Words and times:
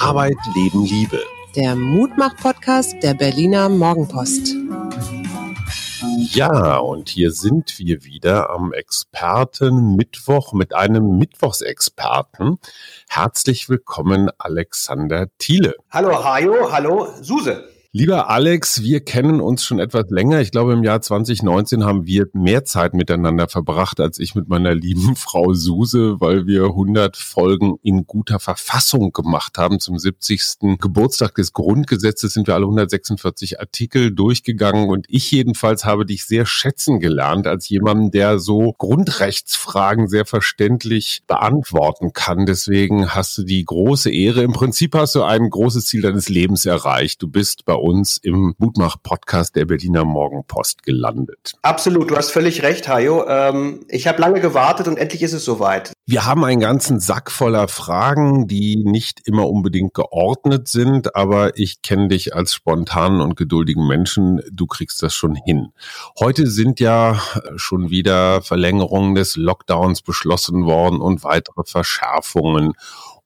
Arbeit, 0.00 0.36
Leben, 0.54 0.84
Liebe. 0.84 1.20
Der 1.56 1.74
Mutmach-Podcast 1.74 3.02
der 3.02 3.14
Berliner 3.14 3.68
Morgenpost. 3.68 4.54
Ja, 6.32 6.76
und 6.76 7.08
hier 7.08 7.32
sind 7.32 7.78
wir 7.80 8.04
wieder 8.04 8.50
am 8.50 8.72
Experten-Mittwoch 8.72 10.52
mit 10.52 10.72
einem 10.72 11.18
Mittwochsexperten. 11.18 12.58
Herzlich 13.08 13.68
willkommen, 13.68 14.30
Alexander 14.38 15.26
Thiele. 15.38 15.74
Hallo 15.90 16.24
Hajo, 16.24 16.70
hallo 16.70 17.08
Suse. 17.20 17.68
Lieber 17.90 18.28
Alex, 18.28 18.82
wir 18.82 19.00
kennen 19.00 19.40
uns 19.40 19.64
schon 19.64 19.78
etwas 19.78 20.10
länger. 20.10 20.42
Ich 20.42 20.50
glaube, 20.50 20.74
im 20.74 20.84
Jahr 20.84 21.00
2019 21.00 21.86
haben 21.86 22.04
wir 22.04 22.26
mehr 22.34 22.66
Zeit 22.66 22.92
miteinander 22.92 23.48
verbracht 23.48 23.98
als 23.98 24.18
ich 24.18 24.34
mit 24.34 24.46
meiner 24.46 24.74
lieben 24.74 25.16
Frau 25.16 25.54
Suse, 25.54 26.20
weil 26.20 26.46
wir 26.46 26.64
100 26.64 27.16
Folgen 27.16 27.76
in 27.82 28.06
guter 28.06 28.40
Verfassung 28.40 29.12
gemacht 29.12 29.56
haben. 29.56 29.80
Zum 29.80 29.98
70. 29.98 30.78
Geburtstag 30.78 31.34
des 31.36 31.54
Grundgesetzes 31.54 32.34
sind 32.34 32.46
wir 32.46 32.56
alle 32.56 32.66
146 32.66 33.58
Artikel 33.58 34.14
durchgegangen 34.14 34.90
und 34.90 35.06
ich 35.08 35.30
jedenfalls 35.30 35.86
habe 35.86 36.04
dich 36.04 36.26
sehr 36.26 36.44
schätzen 36.44 37.00
gelernt 37.00 37.46
als 37.46 37.70
jemand, 37.70 38.12
der 38.12 38.38
so 38.38 38.74
Grundrechtsfragen 38.76 40.08
sehr 40.08 40.26
verständlich 40.26 41.22
beantworten 41.26 42.12
kann. 42.12 42.44
Deswegen 42.44 43.14
hast 43.14 43.38
du 43.38 43.44
die 43.44 43.64
große 43.64 44.12
Ehre. 44.12 44.42
Im 44.42 44.52
Prinzip 44.52 44.94
hast 44.94 45.14
du 45.14 45.22
ein 45.22 45.48
großes 45.48 45.86
Ziel 45.86 46.02
deines 46.02 46.28
Lebens 46.28 46.66
erreicht. 46.66 47.22
Du 47.22 47.28
bist 47.28 47.64
bei 47.64 47.77
uns 47.82 48.18
im 48.18 48.54
Mutmach-Podcast 48.58 49.56
der 49.56 49.64
Berliner 49.64 50.04
Morgenpost 50.04 50.82
gelandet. 50.82 51.54
Absolut, 51.62 52.10
du 52.10 52.16
hast 52.16 52.30
völlig 52.30 52.62
recht, 52.62 52.88
Hajo. 52.88 53.26
Ähm, 53.26 53.84
ich 53.88 54.06
habe 54.06 54.20
lange 54.20 54.40
gewartet 54.40 54.88
und 54.88 54.98
endlich 54.98 55.22
ist 55.22 55.32
es 55.32 55.44
soweit. 55.44 55.92
Wir 56.06 56.24
haben 56.24 56.44
einen 56.44 56.60
ganzen 56.60 57.00
Sack 57.00 57.30
voller 57.30 57.68
Fragen, 57.68 58.46
die 58.46 58.76
nicht 58.76 59.20
immer 59.26 59.48
unbedingt 59.48 59.94
geordnet 59.94 60.68
sind, 60.68 61.14
aber 61.14 61.58
ich 61.58 61.82
kenne 61.82 62.08
dich 62.08 62.34
als 62.34 62.54
spontanen 62.54 63.20
und 63.20 63.36
geduldigen 63.36 63.86
Menschen. 63.86 64.40
Du 64.50 64.66
kriegst 64.66 65.02
das 65.02 65.14
schon 65.14 65.34
hin. 65.34 65.72
Heute 66.18 66.46
sind 66.46 66.80
ja 66.80 67.20
schon 67.56 67.90
wieder 67.90 68.42
Verlängerungen 68.42 69.14
des 69.14 69.36
Lockdowns 69.36 70.02
beschlossen 70.02 70.64
worden 70.64 71.00
und 71.00 71.24
weitere 71.24 71.62
Verschärfungen. 71.64 72.72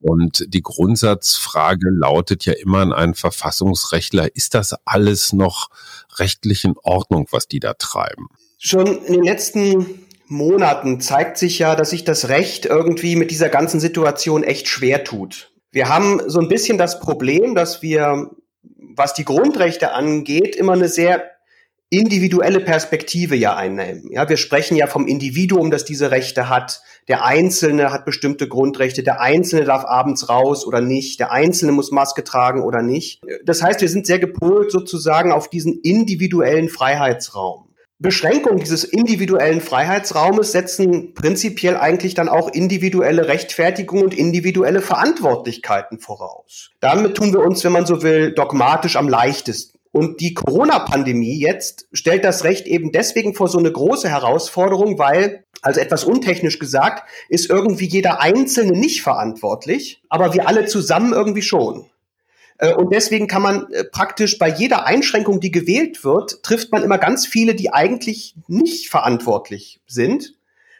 Und 0.03 0.43
die 0.53 0.61
Grundsatzfrage 0.61 1.89
lautet 1.89 2.43
ja 2.45 2.51
immer 2.51 2.79
an 2.79 2.91
einen 2.91 3.13
Verfassungsrechtler, 3.13 4.35
ist 4.35 4.53
das 4.53 4.75
alles 4.83 5.31
noch 5.31 5.69
rechtlich 6.19 6.65
in 6.65 6.75
Ordnung, 6.83 7.27
was 7.31 7.47
die 7.47 7.61
da 7.61 7.73
treiben? 7.73 8.27
Schon 8.57 9.01
in 9.05 9.13
den 9.13 9.23
letzten 9.23 10.03
Monaten 10.27 10.99
zeigt 10.99 11.37
sich 11.37 11.57
ja, 11.57 11.77
dass 11.77 11.91
sich 11.91 12.03
das 12.03 12.27
Recht 12.27 12.65
irgendwie 12.65 13.15
mit 13.15 13.31
dieser 13.31 13.47
ganzen 13.47 13.79
Situation 13.79 14.43
echt 14.43 14.67
schwer 14.67 15.05
tut. 15.05 15.53
Wir 15.71 15.87
haben 15.87 16.21
so 16.27 16.41
ein 16.41 16.49
bisschen 16.49 16.77
das 16.77 16.99
Problem, 16.99 17.55
dass 17.55 17.81
wir, 17.81 18.29
was 18.61 19.13
die 19.13 19.23
Grundrechte 19.23 19.93
angeht, 19.93 20.57
immer 20.57 20.73
eine 20.73 20.89
sehr 20.89 21.32
individuelle 21.93 22.59
Perspektive 22.59 23.35
ja 23.35 23.55
einnehmen. 23.55 24.09
Ja, 24.11 24.27
wir 24.27 24.37
sprechen 24.37 24.75
ja 24.75 24.87
vom 24.87 25.05
Individuum, 25.05 25.69
das 25.69 25.85
diese 25.85 26.09
Rechte 26.09 26.49
hat. 26.49 26.81
Der 27.07 27.23
Einzelne 27.23 27.91
hat 27.91 28.03
bestimmte 28.03 28.47
Grundrechte. 28.47 29.03
Der 29.03 29.21
Einzelne 29.21 29.65
darf 29.65 29.85
abends 29.85 30.27
raus 30.27 30.65
oder 30.65 30.81
nicht. 30.81 31.19
Der 31.19 31.31
Einzelne 31.31 31.71
muss 31.71 31.91
Maske 31.91 32.23
tragen 32.23 32.63
oder 32.63 32.81
nicht. 32.81 33.21
Das 33.45 33.61
heißt, 33.61 33.81
wir 33.81 33.89
sind 33.89 34.07
sehr 34.07 34.17
gepolt 34.17 34.71
sozusagen 34.71 35.31
auf 35.31 35.49
diesen 35.49 35.79
individuellen 35.83 36.67
Freiheitsraum. 36.67 37.69
Beschränkungen 37.99 38.59
dieses 38.59 38.83
individuellen 38.83 39.61
Freiheitsraumes 39.61 40.51
setzen 40.51 41.13
prinzipiell 41.13 41.77
eigentlich 41.77 42.15
dann 42.15 42.27
auch 42.27 42.49
individuelle 42.49 43.27
Rechtfertigung 43.27 44.01
und 44.01 44.13
individuelle 44.13 44.81
Verantwortlichkeiten 44.81 45.99
voraus. 45.99 46.71
Damit 46.79 47.15
tun 47.15 47.31
wir 47.31 47.39
uns, 47.41 47.63
wenn 47.63 47.71
man 47.71 47.85
so 47.85 48.01
will, 48.01 48.33
dogmatisch 48.33 48.97
am 48.97 49.07
leichtesten. 49.07 49.72
Und 49.93 50.21
die 50.21 50.33
Corona-Pandemie 50.33 51.37
jetzt 51.39 51.87
stellt 51.93 52.25
das 52.25 52.43
Recht 52.43 52.65
eben 52.65 52.91
deswegen 52.91 53.35
vor 53.35 53.47
so 53.47 53.59
eine 53.59 53.71
große 53.71 54.09
Herausforderung, 54.09 54.97
weil, 54.97 55.45
also 55.61 55.79
etwas 55.79 56.03
untechnisch 56.03 56.57
gesagt, 56.57 57.07
ist 57.29 57.47
irgendwie 57.47 57.85
jeder 57.85 58.19
Einzelne 58.19 58.71
nicht 58.71 59.03
verantwortlich, 59.03 60.01
aber 60.09 60.33
wir 60.33 60.47
alle 60.47 60.65
zusammen 60.65 61.13
irgendwie 61.13 61.43
schon. 61.43 61.85
Äh, 62.57 62.73
und 62.73 62.91
deswegen 62.91 63.27
kann 63.27 63.43
man 63.43 63.71
äh, 63.71 63.83
praktisch 63.83 64.39
bei 64.39 64.49
jeder 64.49 64.87
Einschränkung, 64.87 65.39
die 65.39 65.51
gewählt 65.51 66.03
wird, 66.03 66.41
trifft 66.41 66.71
man 66.71 66.81
immer 66.81 66.97
ganz 66.97 67.27
viele, 67.27 67.53
die 67.53 67.71
eigentlich 67.71 68.33
nicht 68.47 68.89
verantwortlich 68.89 69.79
sind. 69.85 70.33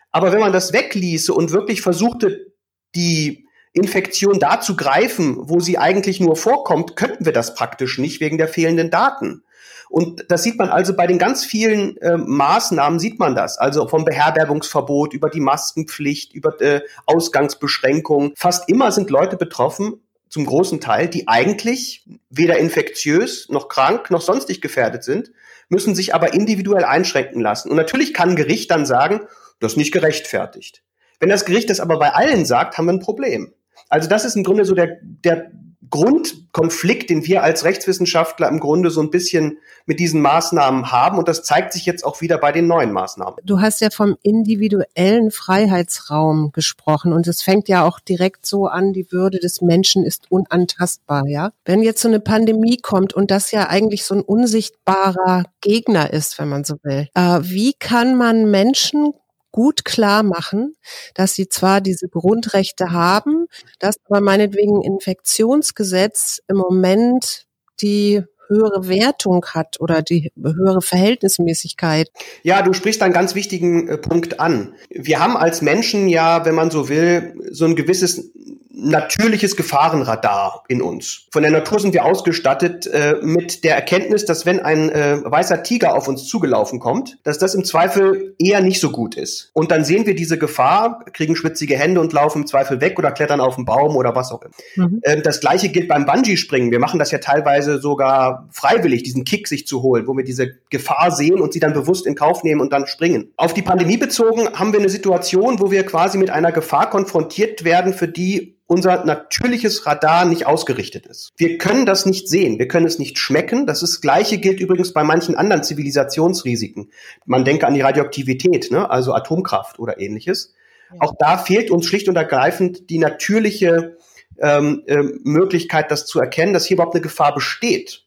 Aber 0.09 0.31
wenn 0.31 0.39
man 0.39 0.53
das 0.53 0.73
wegließe 0.73 1.31
und 1.31 1.51
wirklich 1.51 1.83
versuchte, 1.83 2.51
die 2.95 3.45
Infektion 3.73 4.39
da 4.39 4.61
zu 4.61 4.75
greifen, 4.75 5.37
wo 5.39 5.59
sie 5.59 5.77
eigentlich 5.77 6.19
nur 6.19 6.35
vorkommt, 6.35 6.95
könnten 6.95 7.25
wir 7.25 7.33
das 7.33 7.55
praktisch 7.55 7.97
nicht 7.97 8.21
wegen 8.21 8.37
der 8.37 8.47
fehlenden 8.47 8.91
Daten. 8.91 9.43
Und 9.89 10.25
das 10.29 10.41
sieht 10.41 10.57
man 10.57 10.69
also 10.69 10.95
bei 10.95 11.05
den 11.05 11.19
ganz 11.19 11.45
vielen 11.45 11.97
äh, 11.97 12.17
Maßnahmen, 12.17 12.97
sieht 12.99 13.19
man 13.19 13.35
das. 13.35 13.57
Also 13.57 13.87
vom 13.87 14.05
Beherbergungsverbot 14.05 15.13
über 15.13 15.29
die 15.29 15.39
Maskenpflicht, 15.39 16.33
über 16.33 16.59
äh, 16.61 16.81
Ausgangsbeschränkungen. 17.05 18.33
Fast 18.35 18.69
immer 18.69 18.91
sind 18.91 19.11
Leute 19.11 19.37
betroffen, 19.37 20.01
zum 20.29 20.47
großen 20.47 20.81
Teil, 20.81 21.09
die 21.09 21.27
eigentlich 21.27 22.07
weder 22.31 22.57
infektiös 22.57 23.49
noch 23.49 23.69
krank 23.69 24.09
noch 24.09 24.21
sonstig 24.21 24.61
gefährdet 24.61 25.03
sind, 25.03 25.31
müssen 25.69 25.93
sich 25.93 26.15
aber 26.15 26.33
individuell 26.33 26.85
einschränken 26.85 27.39
lassen. 27.39 27.69
Und 27.69 27.77
natürlich 27.77 28.15
kann 28.15 28.29
ein 28.29 28.35
Gericht 28.35 28.71
dann 28.71 28.87
sagen, 28.87 29.27
das 29.59 29.73
ist 29.73 29.77
nicht 29.77 29.93
gerechtfertigt. 29.93 30.81
Wenn 31.19 31.29
das 31.29 31.45
Gericht 31.45 31.69
das 31.69 31.79
aber 31.79 31.99
bei 31.99 32.13
allen 32.13 32.45
sagt, 32.45 32.79
haben 32.79 32.85
wir 32.85 32.93
ein 32.93 32.99
Problem. 32.99 33.53
Also 33.93 34.09
das 34.09 34.25
ist 34.25 34.35
im 34.35 34.43
Grunde 34.43 34.65
so 34.65 34.73
der, 34.73 34.97
der 35.03 35.51
Grundkonflikt, 35.91 37.11
den 37.11 37.23
wir 37.27 37.43
als 37.43 37.63
Rechtswissenschaftler 37.63 38.49
im 38.49 38.59
Grunde 38.59 38.89
so 38.89 38.99
ein 39.01 39.11
bisschen 39.11 39.59
mit 39.85 39.99
diesen 39.99 40.19
Maßnahmen 40.19 40.91
haben. 40.91 41.19
Und 41.19 41.27
das 41.27 41.43
zeigt 41.43 41.73
sich 41.73 41.85
jetzt 41.85 42.03
auch 42.03 42.19
wieder 42.19 42.39
bei 42.39 42.51
den 42.51 42.65
neuen 42.65 42.91
Maßnahmen. 42.91 43.35
Du 43.43 43.61
hast 43.61 43.81
ja 43.81 43.91
vom 43.91 44.17
individuellen 44.23 45.29
Freiheitsraum 45.29 46.51
gesprochen 46.53 47.13
und 47.13 47.27
es 47.27 47.43
fängt 47.43 47.69
ja 47.69 47.85
auch 47.85 47.99
direkt 47.99 48.47
so 48.47 48.65
an, 48.65 48.93
die 48.93 49.11
Würde 49.11 49.37
des 49.37 49.61
Menschen 49.61 50.03
ist 50.03 50.31
unantastbar, 50.31 51.27
ja. 51.27 51.51
Wenn 51.63 51.83
jetzt 51.83 52.01
so 52.01 52.07
eine 52.07 52.19
Pandemie 52.19 52.77
kommt 52.77 53.13
und 53.13 53.29
das 53.29 53.51
ja 53.51 53.69
eigentlich 53.69 54.05
so 54.05 54.15
ein 54.15 54.21
unsichtbarer 54.21 55.43
Gegner 55.61 56.11
ist, 56.11 56.39
wenn 56.39 56.49
man 56.49 56.63
so 56.63 56.77
will, 56.81 57.09
äh, 57.13 57.39
wie 57.43 57.73
kann 57.77 58.17
man 58.17 58.49
Menschen 58.49 59.13
gut 59.53 59.85
klar 59.85 60.23
machen, 60.23 60.75
dass 61.13 61.35
sie 61.35 61.47
zwar 61.47 61.79
diese 61.79 62.09
Grundrechte 62.09 62.91
haben, 62.91 63.45
dass 63.79 63.95
aber 64.09 64.19
meinetwegen 64.19 64.81
Infektionsgesetz 64.81 66.41
im 66.49 66.57
Moment 66.57 67.45
die 67.81 68.23
höhere 68.53 68.87
Wertung 68.87 69.45
hat 69.53 69.79
oder 69.79 70.01
die 70.01 70.31
höhere 70.41 70.81
Verhältnismäßigkeit. 70.81 72.09
Ja, 72.43 72.61
du 72.61 72.73
sprichst 72.73 73.01
einen 73.01 73.13
ganz 73.13 73.35
wichtigen 73.35 73.87
äh, 73.87 73.97
Punkt 73.97 74.39
an. 74.39 74.73
Wir 74.89 75.19
haben 75.19 75.37
als 75.37 75.61
Menschen 75.61 76.07
ja, 76.07 76.45
wenn 76.45 76.55
man 76.55 76.71
so 76.71 76.89
will, 76.89 77.33
so 77.51 77.65
ein 77.65 77.75
gewisses 77.75 78.31
natürliches 78.75 79.55
Gefahrenradar 79.55 80.63
in 80.67 80.81
uns. 80.81 81.27
Von 81.31 81.43
der 81.43 81.51
Natur 81.51 81.79
sind 81.79 81.93
wir 81.93 82.05
ausgestattet 82.05 82.87
äh, 82.87 83.17
mit 83.21 83.63
der 83.63 83.75
Erkenntnis, 83.75 84.25
dass 84.25 84.47
wenn 84.47 84.59
ein 84.59 84.89
äh, 84.89 85.19
weißer 85.23 85.61
Tiger 85.61 85.95
auf 85.95 86.07
uns 86.07 86.25
zugelaufen 86.25 86.79
kommt, 86.79 87.19
dass 87.23 87.37
das 87.37 87.53
im 87.53 87.63
Zweifel 87.63 88.35
eher 88.39 88.61
nicht 88.61 88.81
so 88.81 88.89
gut 88.89 89.15
ist. 89.15 89.51
Und 89.53 89.69
dann 89.69 89.85
sehen 89.85 90.07
wir 90.07 90.15
diese 90.15 90.39
Gefahr, 90.39 91.05
kriegen 91.13 91.35
schwitzige 91.35 91.77
Hände 91.77 92.01
und 92.01 92.13
laufen 92.13 92.41
im 92.41 92.47
Zweifel 92.47 92.81
weg 92.81 92.97
oder 92.97 93.11
klettern 93.11 93.41
auf 93.41 93.55
den 93.55 93.65
Baum 93.65 93.95
oder 93.95 94.15
was 94.15 94.31
auch 94.31 94.41
immer. 94.41 94.87
Mhm. 94.87 95.01
Ähm, 95.03 95.21
das 95.23 95.39
gleiche 95.39 95.69
gilt 95.69 95.87
beim 95.87 96.07
Bungee-Springen. 96.07 96.71
Wir 96.71 96.79
machen 96.79 96.97
das 96.97 97.11
ja 97.11 97.19
teilweise 97.19 97.79
sogar 97.79 98.42
freiwillig, 98.51 99.03
diesen 99.03 99.23
Kick 99.23 99.47
sich 99.47 99.67
zu 99.67 99.81
holen, 99.81 100.07
wo 100.07 100.15
wir 100.15 100.23
diese 100.23 100.57
Gefahr 100.69 101.11
sehen 101.11 101.39
und 101.39 101.53
sie 101.53 101.59
dann 101.59 101.73
bewusst 101.73 102.05
in 102.05 102.15
Kauf 102.15 102.43
nehmen 102.43 102.61
und 102.61 102.73
dann 102.73 102.87
springen. 102.87 103.31
Auf 103.37 103.53
die 103.53 103.61
Pandemie 103.61 103.97
bezogen 103.97 104.47
haben 104.53 104.73
wir 104.73 104.79
eine 104.79 104.89
Situation, 104.89 105.59
wo 105.59 105.71
wir 105.71 105.85
quasi 105.85 106.17
mit 106.17 106.29
einer 106.29 106.51
Gefahr 106.51 106.89
konfrontiert 106.89 107.63
werden, 107.63 107.93
für 107.93 108.07
die 108.07 108.55
unser 108.65 109.05
natürliches 109.05 109.85
Radar 109.85 110.25
nicht 110.25 110.47
ausgerichtet 110.47 111.05
ist. 111.05 111.31
Wir 111.37 111.57
können 111.57 111.85
das 111.85 112.05
nicht 112.05 112.27
sehen, 112.27 112.59
wir 112.59 112.67
können 112.67 112.85
es 112.85 112.97
nicht 112.97 113.19
schmecken. 113.19 113.67
Das, 113.67 113.83
ist, 113.83 113.93
das 113.93 114.01
Gleiche 114.01 114.37
gilt 114.39 114.59
übrigens 114.59 114.93
bei 114.93 115.03
manchen 115.03 115.35
anderen 115.35 115.63
Zivilisationsrisiken. 115.63 116.91
Man 117.25 117.45
denke 117.45 117.67
an 117.67 117.73
die 117.73 117.81
Radioaktivität, 117.81 118.71
ne? 118.71 118.89
also 118.89 119.13
Atomkraft 119.13 119.79
oder 119.79 119.99
ähnliches. 119.99 120.53
Ja. 120.91 121.01
Auch 121.01 121.13
da 121.19 121.37
fehlt 121.37 121.71
uns 121.71 121.85
schlicht 121.85 122.07
und 122.07 122.15
ergreifend 122.15 122.89
die 122.89 122.97
natürliche 122.97 123.97
ähm, 124.39 124.83
äh, 124.87 125.03
Möglichkeit, 125.23 125.91
das 125.91 126.05
zu 126.05 126.19
erkennen, 126.19 126.53
dass 126.53 126.65
hier 126.65 126.75
überhaupt 126.75 126.95
eine 126.95 127.01
Gefahr 127.01 127.33
besteht. 127.33 128.02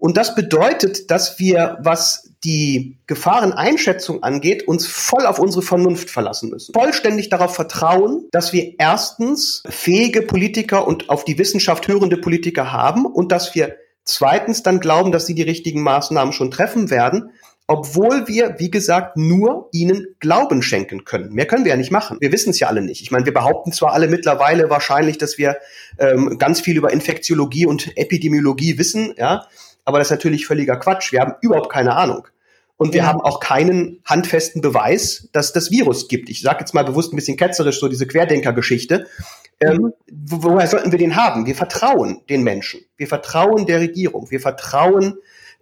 Und 0.00 0.16
das 0.16 0.34
bedeutet, 0.34 1.10
dass 1.10 1.38
wir, 1.38 1.78
was 1.80 2.30
die 2.44 2.98
Gefahreneinschätzung 3.06 4.22
angeht, 4.22 4.68
uns 4.68 4.86
voll 4.86 5.26
auf 5.26 5.40
unsere 5.40 5.62
Vernunft 5.62 6.08
verlassen 6.08 6.50
müssen. 6.50 6.72
Vollständig 6.72 7.30
darauf 7.30 7.54
vertrauen, 7.54 8.26
dass 8.30 8.52
wir 8.52 8.74
erstens 8.78 9.62
fähige 9.68 10.22
Politiker 10.22 10.86
und 10.86 11.10
auf 11.10 11.24
die 11.24 11.38
Wissenschaft 11.38 11.88
hörende 11.88 12.16
Politiker 12.16 12.72
haben 12.72 13.06
und 13.06 13.32
dass 13.32 13.54
wir 13.56 13.76
zweitens 14.04 14.62
dann 14.62 14.78
glauben, 14.78 15.10
dass 15.10 15.26
sie 15.26 15.34
die 15.34 15.42
richtigen 15.42 15.82
Maßnahmen 15.82 16.32
schon 16.32 16.52
treffen 16.52 16.90
werden, 16.90 17.30
obwohl 17.66 18.26
wir, 18.28 18.54
wie 18.58 18.70
gesagt, 18.70 19.18
nur 19.18 19.68
ihnen 19.72 20.06
Glauben 20.20 20.62
schenken 20.62 21.04
können. 21.04 21.34
Mehr 21.34 21.46
können 21.46 21.64
wir 21.64 21.72
ja 21.72 21.76
nicht 21.76 21.90
machen. 21.90 22.16
Wir 22.20 22.32
wissen 22.32 22.50
es 22.50 22.60
ja 22.60 22.68
alle 22.68 22.80
nicht. 22.80 23.02
Ich 23.02 23.10
meine, 23.10 23.26
wir 23.26 23.34
behaupten 23.34 23.72
zwar 23.72 23.92
alle 23.92 24.08
mittlerweile 24.08 24.70
wahrscheinlich, 24.70 25.18
dass 25.18 25.36
wir 25.36 25.58
ähm, 25.98 26.38
ganz 26.38 26.60
viel 26.60 26.78
über 26.78 26.92
Infektiologie 26.92 27.66
und 27.66 27.94
Epidemiologie 27.98 28.78
wissen, 28.78 29.12
ja, 29.18 29.46
aber 29.88 29.98
das 29.98 30.08
ist 30.08 30.12
natürlich 30.12 30.46
völliger 30.46 30.76
Quatsch. 30.76 31.12
Wir 31.12 31.20
haben 31.20 31.32
überhaupt 31.40 31.72
keine 31.72 31.96
Ahnung. 31.96 32.28
Und 32.76 32.92
wir 32.92 33.00
ja. 33.00 33.06
haben 33.06 33.22
auch 33.22 33.40
keinen 33.40 34.00
handfesten 34.04 34.60
Beweis, 34.60 35.30
dass 35.32 35.54
das 35.54 35.70
Virus 35.70 36.08
gibt. 36.08 36.28
Ich 36.28 36.42
sage 36.42 36.58
jetzt 36.60 36.74
mal 36.74 36.84
bewusst 36.84 37.10
ein 37.10 37.16
bisschen 37.16 37.38
ketzerisch, 37.38 37.80
so 37.80 37.88
diese 37.88 38.06
Querdenker-Geschichte. 38.06 39.06
Ähm, 39.60 39.78
mhm. 39.78 39.92
woher 40.10 40.66
sollten 40.66 40.92
wir 40.92 40.98
den 40.98 41.16
haben? 41.16 41.46
Wir 41.46 41.54
vertrauen 41.54 42.20
den 42.28 42.42
Menschen. 42.42 42.80
Wir 42.98 43.06
vertrauen 43.06 43.64
der 43.64 43.80
Regierung. 43.80 44.30
Wir 44.30 44.40
vertrauen 44.40 45.14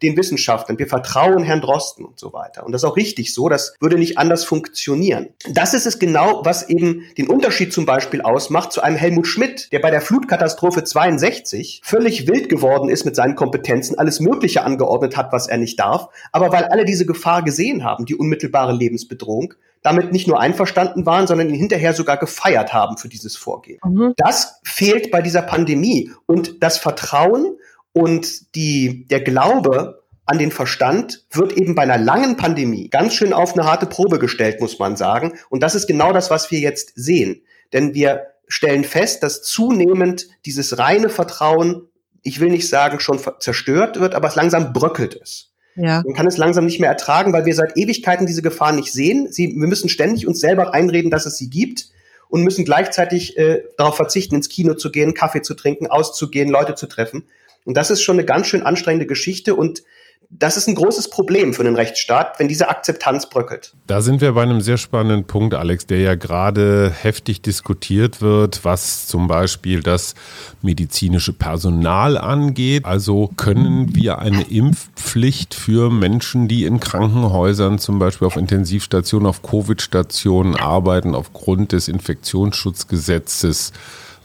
den 0.02 0.16
Wissenschaftlern, 0.16 0.78
wir 0.78 0.87
vertrauen 0.87 1.43
Herrn 1.43 1.60
Drosten 1.60 2.04
und 2.04 2.19
so 2.19 2.32
weiter. 2.32 2.66
Und 2.66 2.72
das 2.72 2.82
ist 2.82 2.88
auch 2.88 2.96
richtig 2.96 3.32
so, 3.32 3.48
das 3.48 3.75
würde 3.81 3.96
nicht 3.96 4.19
anders 4.19 4.44
funktionieren. 4.44 5.28
Das 5.48 5.75
ist 5.75 5.87
es 5.87 5.98
genau, 5.98 6.43
was 6.44 6.69
eben 6.69 7.04
den 7.16 7.28
Unterschied 7.28 7.72
zum 7.72 7.87
Beispiel 7.87 8.20
ausmacht 8.20 8.72
zu 8.72 8.82
einem 8.82 8.96
Helmut 8.96 9.26
Schmidt, 9.26 9.72
der 9.72 9.78
bei 9.78 9.90
der 9.90 10.00
Flutkatastrophe 10.00 10.84
62 10.84 11.81
völlig 11.84 12.28
wild 12.28 12.48
geworden 12.48 12.88
ist 12.88 13.04
mit 13.04 13.16
seinen 13.16 13.37
Kompetenzen, 13.37 13.98
alles 13.98 14.20
Mögliche 14.20 14.62
angeordnet 14.62 15.16
hat, 15.16 15.32
was 15.32 15.48
er 15.48 15.56
nicht 15.56 15.81
darf, 15.81 16.08
aber 16.32 16.52
weil 16.52 16.64
alle 16.64 16.84
diese 16.84 17.06
Gefahr 17.06 17.43
gesehen 17.43 17.84
haben, 17.84 18.04
die 18.04 18.14
unmittelbare 18.14 18.72
Lebensbedrohung, 18.72 19.54
damit 19.87 20.12
nicht 20.12 20.26
nur 20.26 20.40
einverstanden 20.40 21.06
waren, 21.06 21.28
sondern 21.28 21.48
ihn 21.48 21.54
hinterher 21.54 21.93
sogar 21.93 22.16
gefeiert 22.16 22.75
haben 22.75 22.96
für 22.96 23.08
dieses 23.08 23.37
Vorgehen. 23.37 23.78
Mhm. 23.84 24.14
Das 24.16 24.60
fehlt 24.64 25.12
bei 25.12 25.22
dieser 25.22 25.43
Pandemie. 25.43 26.10
Und 26.26 26.60
das 26.60 26.76
Vertrauen 26.76 27.56
und 27.96 28.54
die, 28.54 29.08
der 29.08 29.22
Glaube 29.22 30.02
an 30.26 30.38
den 30.38 30.50
Verstand 30.50 31.25
wird 31.31 31.54
eben 31.54 31.75
bei 31.75 31.84
einer 31.84 31.96
langen 31.96 32.37
Pandemie 32.37 32.90
ganz 32.90 33.14
schön 33.14 33.32
auf 33.32 33.54
eine 33.54 33.64
harte 33.64 33.87
Probe 33.87 34.19
gestellt, 34.19 34.60
muss 34.60 34.78
man 34.78 34.96
sagen. 34.96 35.32
Und 35.48 35.62
das 35.62 35.75
ist 35.75 35.87
genau 35.87 36.12
das, 36.12 36.31
was 36.31 36.50
wir 36.50 36.58
jetzt 36.58 36.93
sehen. 36.94 37.40
Denn 37.72 37.94
wir 37.94 38.26
stellen 38.48 38.84
fest, 38.84 39.22
dass 39.22 39.43
zunehmend 39.43 40.26
dieses 40.44 40.76
reine 40.76 41.08
Vertrauen, 41.08 41.88
ich 42.22 42.38
will 42.38 42.50
nicht 42.50 42.69
sagen, 42.69 43.00
schon 43.00 43.19
zerstört 43.38 43.98
wird, 43.98 44.14
aber 44.14 44.28
es 44.28 44.34
langsam 44.34 44.75
bröckelt 44.75 45.19
es. 45.22 45.54
Ja. 45.75 46.02
Man 46.04 46.12
kann 46.12 46.26
es 46.26 46.37
langsam 46.37 46.66
nicht 46.66 46.81
mehr 46.81 46.90
ertragen, 46.90 47.32
weil 47.32 47.46
wir 47.46 47.54
seit 47.54 47.78
Ewigkeiten 47.78 48.26
diese 48.26 48.43
Gefahr 48.43 48.72
nicht 48.72 48.93
sehen. 48.93 49.32
Sie, 49.32 49.54
wir 49.56 49.69
müssen 49.69 49.88
ständig 49.88 50.26
uns 50.26 50.40
selber 50.40 50.75
einreden, 50.75 51.10
dass 51.10 51.25
es 51.25 51.38
sie 51.38 51.48
gibt 51.48 51.88
und 52.28 52.43
müssen 52.43 52.66
gleichzeitig 52.66 53.38
äh, 53.38 53.62
darauf 53.78 53.96
verzichten, 53.96 54.34
ins 54.34 54.50
Kino 54.50 54.75
zu 54.75 54.90
gehen, 54.90 55.14
Kaffee 55.14 55.40
zu 55.40 55.54
trinken, 55.54 55.87
auszugehen, 55.87 56.50
Leute 56.50 56.75
zu 56.75 56.87
treffen. 56.88 57.25
Und 57.66 57.76
das 57.76 57.90
ist 57.90 58.00
schon 58.00 58.16
eine 58.16 58.24
ganz 58.24 58.46
schön 58.46 58.62
anstrengende 58.62 59.06
Geschichte 59.06 59.54
und 59.54 59.82
das 60.30 60.56
ist 60.56 60.66
ein 60.66 60.74
großes 60.74 61.08
Problem 61.10 61.54
für 61.54 61.62
einen 61.62 61.76
Rechtsstaat, 61.76 62.38
wenn 62.38 62.48
diese 62.48 62.68
Akzeptanz 62.68 63.28
bröckelt. 63.28 63.74
Da 63.86 64.00
sind 64.00 64.20
wir 64.20 64.32
bei 64.32 64.42
einem 64.42 64.60
sehr 64.60 64.76
spannenden 64.76 65.26
Punkt, 65.26 65.54
Alex, 65.54 65.86
der 65.86 66.00
ja 66.00 66.14
gerade 66.16 66.90
heftig 66.90 67.42
diskutiert 67.42 68.20
wird, 68.20 68.64
was 68.64 69.06
zum 69.06 69.28
Beispiel 69.28 69.82
das 69.82 70.14
medizinische 70.62 71.32
Personal 71.32 72.18
angeht. 72.18 72.84
Also 72.84 73.30
können 73.36 73.94
wir 73.94 74.19
eine 74.19 74.42
Impfpflicht 74.42 75.54
für 75.54 75.90
Menschen, 75.90 76.48
die 76.48 76.64
in 76.64 76.80
Krankenhäusern 76.80 77.78
zum 77.78 77.98
Beispiel 77.98 78.26
auf 78.26 78.36
Intensivstationen, 78.36 79.28
auf 79.28 79.42
Covid-Stationen 79.42 80.56
arbeiten, 80.56 81.14
aufgrund 81.14 81.70
des 81.72 81.86
Infektionsschutzgesetzes 81.88 83.72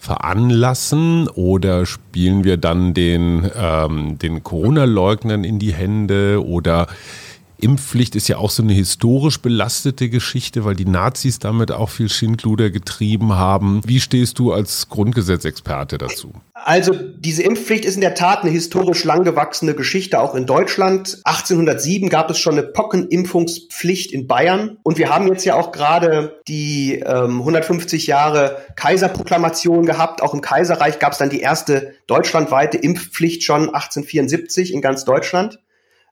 veranlassen 0.02 1.28
oder 1.28 1.86
spielen 1.86 2.42
wir 2.42 2.56
dann 2.56 2.92
den, 2.92 3.48
ähm, 3.56 4.18
den 4.18 4.42
Corona-Leugnern 4.42 5.44
in 5.44 5.60
die 5.60 5.72
Hände 5.72 6.44
oder 6.44 6.88
Impfpflicht 7.62 8.16
ist 8.16 8.28
ja 8.28 8.38
auch 8.38 8.50
so 8.50 8.62
eine 8.62 8.72
historisch 8.72 9.40
belastete 9.40 10.08
Geschichte, 10.08 10.64
weil 10.64 10.74
die 10.74 10.84
Nazis 10.84 11.38
damit 11.38 11.70
auch 11.70 11.90
viel 11.90 12.08
Schindluder 12.08 12.70
getrieben 12.70 13.34
haben. 13.34 13.80
Wie 13.86 14.00
stehst 14.00 14.38
du 14.38 14.52
als 14.52 14.88
Grundgesetzexperte 14.88 15.96
dazu? 15.96 16.32
Also 16.54 16.92
diese 16.92 17.42
Impfpflicht 17.42 17.84
ist 17.84 17.94
in 17.94 18.00
der 18.00 18.14
Tat 18.14 18.42
eine 18.42 18.50
historisch 18.50 19.04
langgewachsene 19.04 19.74
Geschichte, 19.74 20.20
auch 20.20 20.34
in 20.34 20.46
Deutschland. 20.46 21.20
1807 21.24 22.08
gab 22.08 22.30
es 22.30 22.38
schon 22.38 22.54
eine 22.54 22.62
Pockenimpfungspflicht 22.64 24.12
in 24.12 24.26
Bayern. 24.26 24.78
Und 24.82 24.98
wir 24.98 25.08
haben 25.08 25.28
jetzt 25.28 25.44
ja 25.44 25.54
auch 25.54 25.72
gerade 25.72 26.40
die 26.48 27.00
ähm, 27.04 27.40
150 27.40 28.06
Jahre 28.06 28.58
Kaiserproklamation 28.76 29.86
gehabt. 29.86 30.22
Auch 30.22 30.34
im 30.34 30.40
Kaiserreich 30.40 30.98
gab 30.98 31.12
es 31.12 31.18
dann 31.18 31.30
die 31.30 31.40
erste 31.40 31.94
deutschlandweite 32.06 32.76
Impfpflicht 32.76 33.44
schon 33.44 33.68
1874 33.68 34.72
in 34.72 34.82
ganz 34.82 35.04
Deutschland. 35.04 35.58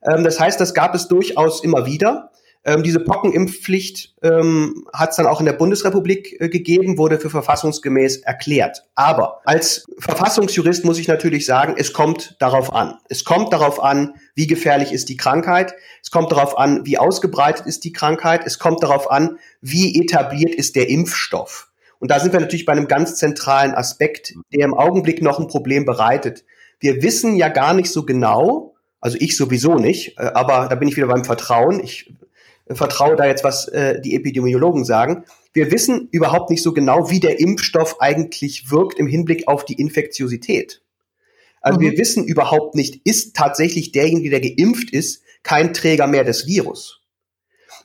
Ähm, 0.03 0.25
das 0.25 0.41
heißt, 0.41 0.61
das 0.61 0.75
gab 0.75 0.95
es 0.95 1.09
durchaus 1.09 1.63
immer 1.63 1.87
wieder. 1.87 2.31
Ähm, 2.63 2.83
diese 2.83 3.01
Pockenimpfpflicht 3.01 4.17
ähm, 4.23 4.87
hat 4.93 5.11
es 5.11 5.17
dann 5.17 5.27
auch 5.27 5.41
in 5.41 5.47
der 5.47 5.55
Bundesrepublik 5.55 6.39
äh, 6.41 6.51
gegeben, 6.51 6.99
wurde 6.99 7.19
für 7.19 7.31
verfassungsgemäß 7.31 8.19
erklärt. 8.19 8.85
Aber 8.95 9.41
als 9.47 9.87
Verfassungsjurist 9.99 10.85
muss 10.85 10.99
ich 10.99 11.09
natürlich 11.09 11.47
sagen, 11.47 11.77
es 11.79 11.95
kommt 11.95 12.37
darauf 12.39 12.75
an. 12.75 12.99
Es 13.09 13.25
kommt 13.25 13.55
darauf 13.55 13.83
an, 13.83 14.15
wie 14.35 14.47
gefährlich 14.47 14.93
ist 14.93 15.09
die 15.09 15.17
Krankheit. 15.17 15.75
Es 16.03 16.11
kommt 16.11 16.33
darauf 16.33 16.59
an, 16.59 16.85
wie 16.85 16.99
ausgebreitet 16.99 17.65
ist 17.65 17.85
die 17.85 17.93
Krankheit. 17.93 18.43
Es 18.45 18.59
kommt 18.59 18.83
darauf 18.83 19.11
an, 19.11 19.39
wie 19.63 19.99
etabliert 19.99 20.55
ist 20.55 20.77
der 20.77 20.91
Impfstoff. 20.91 21.69
Und 21.99 22.11
da 22.11 22.21
sind 22.21 22.35
wir 22.35 22.41
natürlich 22.41 22.67
bei 22.67 22.73
einem 22.73 22.89
ganz 22.89 23.17
zentralen 23.17 23.75
Aspekt, 23.75 24.35
der 24.53 24.67
im 24.67 24.75
Augenblick 24.75 25.23
noch 25.23 25.39
ein 25.39 25.49
Problem 25.49 25.87
bereitet. 25.87 26.45
Wir 26.79 27.03
wissen 27.03 27.37
ja 27.37 27.49
gar 27.49 27.73
nicht 27.73 27.91
so 27.91 28.05
genau, 28.05 28.70
also 29.01 29.17
ich 29.21 29.37
sowieso 29.37 29.77
nicht, 29.77 30.19
äh, 30.19 30.23
aber 30.23 30.69
da 30.69 30.75
bin 30.75 30.89
ich 30.89 30.97
wieder 30.97 31.07
beim 31.07 31.25
Vertrauen. 31.25 31.83
Ich 31.83 32.13
äh, 32.67 32.75
vertraue 32.75 33.17
da 33.17 33.27
jetzt, 33.27 33.45
was 33.45 33.69
äh, 33.69 34.01
die 34.01 34.15
Epidemiologen 34.15 34.85
sagen. 34.85 35.25
Wir 35.53 35.73
wissen 35.73 36.09
überhaupt 36.13 36.51
nicht 36.51 36.63
so 36.63 36.73
genau, 36.73 37.11
wie 37.11 37.21
der 37.21 37.41
Impfstoff 37.41 38.01
eigentlich 38.01 38.71
wirkt 38.71 38.99
im 38.99 39.07
Hinblick 39.07 39.49
auf 39.49 39.65
die 39.65 39.75
Infektiosität. 39.75 40.83
Also 41.61 41.81
mhm. 41.81 41.85
wir 41.85 41.99
wissen 41.99 42.25
überhaupt 42.25 42.75
nicht, 42.75 43.01
ist 43.05 43.35
tatsächlich 43.35 43.93
derjenige, 43.93 44.31
der 44.31 44.41
geimpft 44.41 44.91
ist, 44.91 45.23
kein 45.43 45.75
Träger 45.75 46.07
mehr 46.07 46.25
des 46.25 46.47
Virus. 46.47 47.01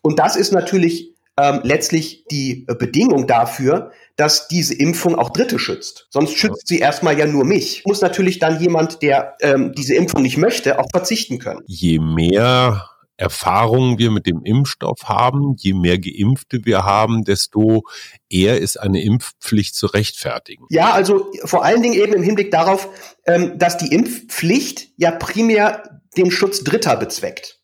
Und 0.01 0.19
das 0.19 0.35
ist 0.35 0.51
natürlich 0.51 1.13
ähm, 1.37 1.61
letztlich 1.63 2.25
die 2.29 2.65
Bedingung 2.67 3.27
dafür, 3.27 3.91
dass 4.15 4.47
diese 4.47 4.73
Impfung 4.73 5.15
auch 5.15 5.29
Dritte 5.29 5.59
schützt. 5.59 6.07
Sonst 6.09 6.37
schützt 6.37 6.67
sie 6.67 6.79
erstmal 6.79 7.17
ja 7.19 7.25
nur 7.25 7.43
mich. 7.43 7.83
Muss 7.85 8.01
natürlich 8.01 8.39
dann 8.39 8.61
jemand, 8.61 9.01
der 9.01 9.35
ähm, 9.41 9.73
diese 9.75 9.95
Impfung 9.95 10.21
nicht 10.21 10.37
möchte, 10.37 10.79
auch 10.79 10.87
verzichten 10.91 11.39
können. 11.39 11.61
Je 11.65 11.99
mehr 11.99 12.89
Erfahrungen 13.17 13.97
wir 13.97 14.11
mit 14.11 14.25
dem 14.25 14.41
Impfstoff 14.43 15.03
haben, 15.05 15.55
je 15.57 15.73
mehr 15.73 15.97
Geimpfte 15.97 16.65
wir 16.65 16.83
haben, 16.83 17.23
desto 17.23 17.83
eher 18.29 18.59
ist 18.59 18.77
eine 18.77 19.01
Impfpflicht 19.01 19.75
zu 19.75 19.87
rechtfertigen. 19.87 20.65
Ja, 20.69 20.91
also 20.91 21.31
vor 21.45 21.63
allen 21.63 21.81
Dingen 21.81 21.95
eben 21.95 22.13
im 22.13 22.23
Hinblick 22.23 22.51
darauf, 22.51 22.89
ähm, 23.25 23.57
dass 23.57 23.77
die 23.77 23.93
Impfpflicht 23.93 24.89
ja 24.97 25.11
primär 25.11 26.01
den 26.17 26.31
Schutz 26.31 26.63
Dritter 26.63 26.97
bezweckt. 26.97 27.61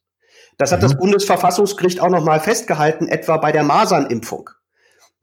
Das 0.58 0.72
hat 0.72 0.79
mhm. 0.79 0.84
das 0.84 0.98
Bundesverfassungsgericht 0.98 2.00
auch 2.00 2.10
nochmal 2.10 2.39
festgehalten, 2.39 3.08
etwa 3.08 3.38
bei 3.38 3.51
der 3.51 3.63
Masernimpfung. 3.63 4.50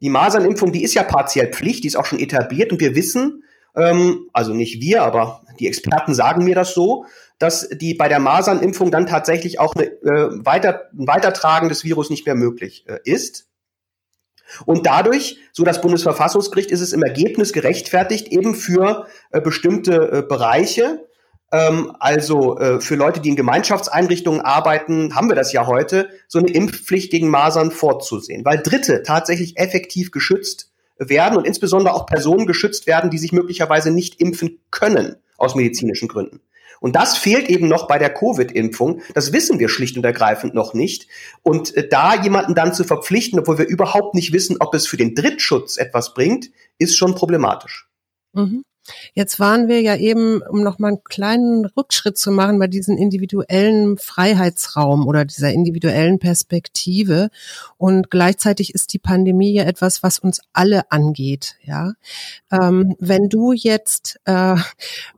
Die 0.01 0.09
Masernimpfung, 0.09 0.71
die 0.71 0.83
ist 0.83 0.93
ja 0.93 1.03
partiell 1.03 1.51
Pflicht, 1.51 1.83
die 1.83 1.87
ist 1.87 1.95
auch 1.95 2.05
schon 2.05 2.19
etabliert 2.19 2.71
und 2.71 2.79
wir 2.79 2.95
wissen, 2.95 3.43
ähm, 3.75 4.29
also 4.33 4.53
nicht 4.53 4.81
wir, 4.81 5.03
aber 5.03 5.41
die 5.59 5.67
Experten 5.67 6.13
sagen 6.13 6.43
mir 6.43 6.55
das 6.55 6.73
so, 6.73 7.05
dass 7.37 7.69
die 7.69 7.93
bei 7.93 8.07
der 8.07 8.19
Masernimpfung 8.19 8.91
dann 8.91 9.07
tatsächlich 9.07 9.59
auch 9.59 9.75
eine, 9.75 9.85
äh, 9.85 10.45
weiter, 10.45 10.89
ein 10.93 11.07
Weitertragen 11.07 11.69
des 11.69 11.83
Virus 11.83 12.09
nicht 12.09 12.25
mehr 12.25 12.35
möglich 12.35 12.85
äh, 12.87 12.99
ist. 13.03 13.47
Und 14.65 14.85
dadurch, 14.85 15.37
so 15.53 15.63
das 15.63 15.81
Bundesverfassungsgericht, 15.81 16.71
ist 16.71 16.81
es 16.81 16.93
im 16.93 17.03
Ergebnis 17.03 17.53
gerechtfertigt, 17.53 18.29
eben 18.29 18.55
für 18.55 19.05
äh, 19.31 19.41
bestimmte 19.41 19.93
äh, 20.11 20.21
Bereiche 20.27 21.05
ähm, 21.51 21.95
also 21.99 22.57
äh, 22.57 22.79
für 22.79 22.95
Leute, 22.95 23.19
die 23.19 23.29
in 23.29 23.35
Gemeinschaftseinrichtungen 23.35 24.41
arbeiten, 24.41 25.15
haben 25.15 25.29
wir 25.29 25.35
das 25.35 25.51
ja 25.51 25.67
heute, 25.67 26.09
so 26.27 26.39
eine 26.39 26.49
Impfpflicht 26.49 27.11
gegen 27.11 27.29
Masern 27.29 27.71
vorzusehen, 27.71 28.45
weil 28.45 28.61
Dritte 28.61 29.03
tatsächlich 29.03 29.57
effektiv 29.57 30.11
geschützt 30.11 30.71
werden 30.97 31.37
und 31.37 31.47
insbesondere 31.47 31.93
auch 31.93 32.05
Personen 32.05 32.45
geschützt 32.45 32.85
werden, 32.85 33.09
die 33.09 33.17
sich 33.17 33.31
möglicherweise 33.31 33.91
nicht 33.91 34.19
impfen 34.19 34.59
können 34.69 35.15
aus 35.37 35.55
medizinischen 35.55 36.07
Gründen. 36.07 36.41
Und 36.81 36.95
das 36.95 37.17
fehlt 37.17 37.49
eben 37.49 37.67
noch 37.67 37.87
bei 37.87 37.97
der 37.97 38.13
Covid-Impfung. 38.13 39.01
Das 39.13 39.33
wissen 39.33 39.59
wir 39.59 39.69
schlicht 39.69 39.97
und 39.97 40.05
ergreifend 40.05 40.53
noch 40.53 40.73
nicht. 40.73 41.07
Und 41.43 41.75
äh, 41.75 41.87
da 41.87 42.21
jemanden 42.21 42.55
dann 42.55 42.73
zu 42.73 42.83
verpflichten, 42.83 43.39
obwohl 43.39 43.57
wir 43.57 43.67
überhaupt 43.67 44.15
nicht 44.15 44.31
wissen, 44.31 44.57
ob 44.59 44.73
es 44.73 44.87
für 44.87 44.97
den 44.97 45.15
Drittschutz 45.15 45.77
etwas 45.77 46.13
bringt, 46.13 46.51
ist 46.77 46.97
schon 46.97 47.15
problematisch. 47.15 47.89
Mhm. 48.33 48.63
Jetzt 49.13 49.39
waren 49.39 49.67
wir 49.67 49.81
ja 49.81 49.95
eben, 49.95 50.41
um 50.41 50.63
noch 50.63 50.79
mal 50.79 50.89
einen 50.89 51.03
kleinen 51.03 51.65
Rückschritt 51.65 52.17
zu 52.17 52.31
machen 52.31 52.59
bei 52.59 52.67
diesem 52.67 52.97
individuellen 52.97 53.97
Freiheitsraum 53.97 55.07
oder 55.07 55.25
dieser 55.25 55.51
individuellen 55.51 56.19
Perspektive. 56.19 57.29
Und 57.77 58.09
gleichzeitig 58.11 58.73
ist 58.73 58.93
die 58.93 58.99
Pandemie 58.99 59.53
ja 59.53 59.63
etwas, 59.63 60.03
was 60.03 60.19
uns 60.19 60.41
alle 60.53 60.91
angeht. 60.91 61.55
Ja, 61.63 61.93
ähm, 62.51 62.95
wenn 62.99 63.29
du 63.29 63.53
jetzt 63.53 64.19
äh, 64.25 64.55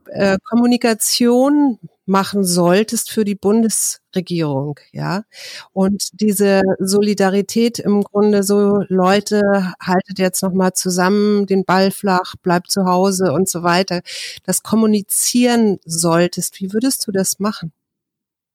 äh, 0.06 0.38
Kommunikation 0.44 1.78
machen 2.06 2.44
solltest 2.44 3.10
für 3.10 3.24
die 3.24 3.34
Bundesregierung, 3.34 4.80
ja. 4.92 5.24
Und 5.72 6.20
diese 6.20 6.62
Solidarität 6.78 7.78
im 7.78 8.02
Grunde 8.02 8.42
so, 8.42 8.82
Leute, 8.88 9.40
haltet 9.80 10.18
jetzt 10.18 10.42
nochmal 10.42 10.72
zusammen, 10.72 11.46
den 11.46 11.64
Ball 11.64 11.90
flach, 11.90 12.34
bleibt 12.42 12.70
zu 12.70 12.84
Hause 12.86 13.32
und 13.32 13.48
so 13.48 13.62
weiter, 13.62 14.02
das 14.44 14.62
kommunizieren 14.62 15.78
solltest. 15.84 16.60
Wie 16.60 16.72
würdest 16.72 17.06
du 17.06 17.12
das 17.12 17.38
machen? 17.38 17.72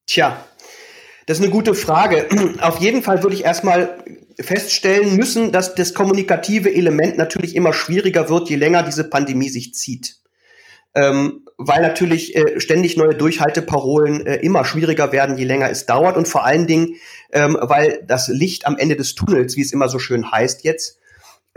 Tja, 0.06 0.46
das 1.26 1.40
ist 1.40 1.44
eine 1.44 1.52
gute 1.52 1.74
Frage. 1.74 2.28
Auf 2.62 2.80
jeden 2.80 3.02
Fall 3.02 3.24
würde 3.24 3.36
ich 3.36 3.44
erstmal 3.44 4.04
feststellen 4.40 5.16
müssen, 5.16 5.52
dass 5.52 5.76
das 5.76 5.94
kommunikative 5.94 6.74
Element 6.74 7.18
natürlich 7.18 7.56
immer 7.56 7.74
schwieriger 7.74 8.30
wird, 8.30 8.50
je 8.50 8.56
länger 8.56 8.84
diese 8.84 9.04
Pandemie 9.04 9.50
sich 9.50 9.74
zieht 9.74 10.18
ähm, 10.96 11.46
weil 11.58 11.82
natürlich 11.82 12.36
äh, 12.36 12.60
ständig 12.60 12.98
neue 12.98 13.16
Durchhalteparolen 13.16 14.26
äh, 14.26 14.36
immer 14.38 14.64
schwieriger 14.64 15.12
werden, 15.12 15.38
je 15.38 15.46
länger 15.46 15.70
es 15.70 15.86
dauert 15.86 16.18
und 16.18 16.28
vor 16.28 16.46
allen 16.46 16.68
Dingen, 16.68 16.96
ähm, 17.32 17.58
weil 17.60 18.04
das 18.08 18.28
Licht 18.28 18.68
am 18.68 18.78
Ende 18.78 18.96
des 18.96 19.16
Tunnels, 19.16 19.58
wie 19.58 19.62
es 19.62 19.74
immer 19.74 19.90
so 19.90 20.00
schön 20.00 20.32
heißt 20.32 20.64
jetzt, 20.64 21.00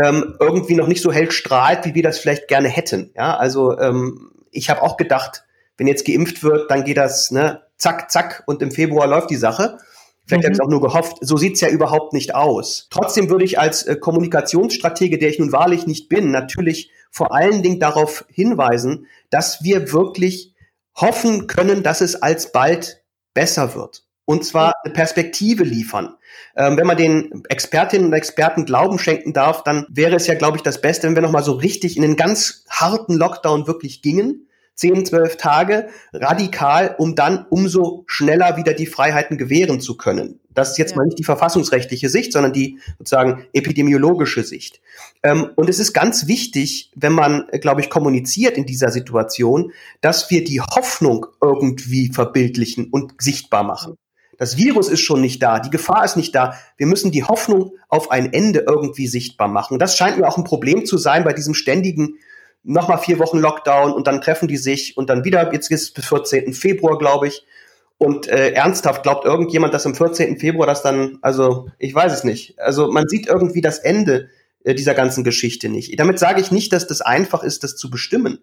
ähm, 0.03 0.37
irgendwie 0.41 0.75
noch 0.75 0.87
nicht 0.87 1.03
so 1.03 1.13
hell 1.13 1.31
strahlt, 1.31 1.85
wie 1.85 1.95
wir 1.95 2.03
das 2.03 2.19
vielleicht 2.19 2.49
gerne 2.49 2.69
hätten. 2.69 3.13
Ja, 3.15 3.37
also 3.37 3.79
ähm, 3.79 4.33
ich 4.51 4.71
habe 4.71 4.83
auch 4.83 4.97
gedacht, 4.97 5.45
wenn 5.77 5.87
jetzt 5.87 6.07
geimpft 6.07 6.43
wird, 6.43 6.71
dann 6.71 6.85
geht 6.85 6.97
das 6.97 7.31
ne, 7.31 7.63
zack, 7.77 8.11
zack 8.11 8.43
und 8.47 8.63
im 8.63 8.71
Februar 8.71 9.07
läuft 9.07 9.31
die 9.31 9.37
Sache. 9.37 9.79
Vielleicht 10.27 10.43
mhm. 10.43 10.47
habe 10.47 10.55
ich 10.55 10.63
auch 10.63 10.71
nur 10.71 10.81
gehofft. 10.81 11.17
So 11.21 11.37
sieht's 11.37 11.61
ja 11.61 11.69
überhaupt 11.69 12.13
nicht 12.13 12.35
aus. 12.35 12.89
Trotzdem 12.91 13.31
würde 13.31 13.45
ich 13.45 13.59
als 13.59 13.83
äh, 13.83 13.97
Kommunikationsstratege, 13.97 15.19
der 15.19 15.29
ich 15.29 15.39
nun 15.39 15.53
wahrlich 15.53 15.87
nicht 15.87 16.09
bin, 16.09 16.31
natürlich 16.31 16.91
vor 17.11 17.35
allen 17.35 17.63
Dingen 17.63 17.81
darauf 17.81 18.25
hinweisen, 18.29 19.07
dass 19.31 19.63
wir 19.63 19.93
wirklich 19.93 20.55
hoffen 20.95 21.47
können, 21.47 21.83
dass 21.83 22.01
es 22.01 22.23
alsbald 22.23 23.03
besser 23.35 23.75
wird. 23.75 24.05
Und 24.25 24.45
zwar 24.45 24.75
eine 24.85 24.93
Perspektive 24.93 25.65
liefern. 25.65 26.15
Ähm, 26.57 26.77
wenn 26.77 26.87
man 26.87 26.97
den 26.97 27.43
Expertinnen 27.49 28.07
und 28.07 28.13
Experten 28.13 28.65
Glauben 28.65 28.99
schenken 28.99 29.33
darf, 29.33 29.65
dann 29.65 29.87
wäre 29.89 30.15
es 30.15 30.29
ja, 30.29 30.35
glaube 30.35 30.57
ich, 30.57 30.63
das 30.63 30.81
Beste, 30.81 31.09
wenn 31.09 31.17
wir 31.17 31.23
nochmal 31.23 31.43
so 31.43 31.53
richtig 31.53 31.97
in 31.97 32.05
einen 32.05 32.17
ganz 32.17 32.65
harten 32.69 33.15
Lockdown 33.15 33.67
wirklich 33.67 34.03
gingen 34.03 34.47
10, 34.81 35.05
12 35.05 35.37
Tage 35.37 35.89
radikal, 36.15 36.95
um 36.97 37.15
dann 37.15 37.45
umso 37.51 38.05
schneller 38.07 38.57
wieder 38.57 38.73
die 38.73 38.87
Freiheiten 38.87 39.37
gewähren 39.37 39.79
zu 39.81 39.99
können. 39.99 40.41
Das 40.55 40.71
ist 40.71 40.79
jetzt 40.79 40.93
ja. 40.93 40.97
mal 40.97 41.05
nicht 41.05 41.19
die 41.19 41.25
verfassungsrechtliche 41.25 42.09
Sicht, 42.09 42.33
sondern 42.33 42.55
die 42.55 42.79
sozusagen 42.99 43.45
epidemiologische 43.53 44.43
Sicht. 44.43 44.81
Ähm, 45.23 45.51
und 45.55 45.69
es 45.69 45.81
ist 45.81 45.93
ganz 45.93 46.29
wichtig, 46.29 46.91
wenn 46.97 47.13
man, 47.13 47.47
glaube 47.61 47.83
ich, 47.83 47.91
kommuniziert 47.91 48.57
in 48.57 48.65
dieser 48.65 48.91
Situation, 48.91 49.73
dass 50.01 50.31
wir 50.31 50.45
die 50.45 50.63
Hoffnung 50.63 51.27
irgendwie 51.43 52.11
verbildlichen 52.11 52.89
und 52.91 53.13
sichtbar 53.19 53.65
machen. 53.65 53.97
Das 54.39 54.57
Virus 54.57 54.89
ist 54.89 55.01
schon 55.01 55.21
nicht 55.21 55.43
da, 55.43 55.61
die 55.61 55.69
Gefahr 55.69 56.07
ist 56.07 56.17
nicht 56.17 56.35
da. 56.35 56.55
Wir 56.79 56.87
müssen 56.87 57.11
die 57.11 57.25
Hoffnung 57.25 57.73
auf 57.91 58.11
ein 58.11 58.33
Ende 58.33 58.65
irgendwie 58.67 59.09
sichtbar 59.09 59.49
machen. 59.49 59.79
Das 59.79 59.95
scheint 59.95 60.17
mir 60.17 60.27
auch 60.27 60.39
ein 60.39 60.45
Problem 60.45 60.87
zu 60.87 60.97
sein 60.97 61.25
bei 61.25 61.35
diesem 61.35 61.53
ständigen 61.53 62.15
nochmal 62.63 62.99
vier 62.99 63.19
Wochen 63.19 63.39
Lockdown 63.39 63.93
und 63.93 64.07
dann 64.07 64.21
treffen 64.21 64.49
die 64.49 64.57
sich 64.57 64.97
und 64.97 65.11
dann 65.11 65.25
wieder, 65.25 65.53
jetzt 65.53 65.71
ist 65.71 65.83
es 65.83 65.91
bis 65.93 66.07
14. 66.07 66.53
Februar, 66.53 66.99
glaube 66.99 67.29
ich. 67.29 67.47
Und 67.99 68.29
äh, 68.29 68.53
ernsthaft 68.53 69.03
glaubt 69.03 69.27
irgendjemand, 69.27 69.75
dass 69.75 69.85
am 69.85 69.95
14. 69.95 70.39
Februar 70.39 70.67
das 70.67 70.83
dann, 70.83 71.19
also 71.21 71.69
ich 71.79 71.95
weiß 71.95 72.13
es 72.13 72.25
nicht. 72.25 72.59
Also 72.59 72.91
man 72.91 73.09
sieht 73.09 73.27
irgendwie 73.27 73.61
das 73.61 73.79
Ende 73.79 74.31
äh, 74.65 74.75
dieser 74.75 74.95
ganzen 74.95 75.23
Geschichte 75.23 75.69
nicht. 75.69 75.99
Damit 75.99 76.19
sage 76.19 76.41
ich 76.41 76.51
nicht, 76.51 76.73
dass 76.73 76.87
das 76.87 77.03
einfach 77.03 77.43
ist, 77.43 77.63
das 77.63 77.77
zu 77.77 77.91
bestimmen. 77.91 78.39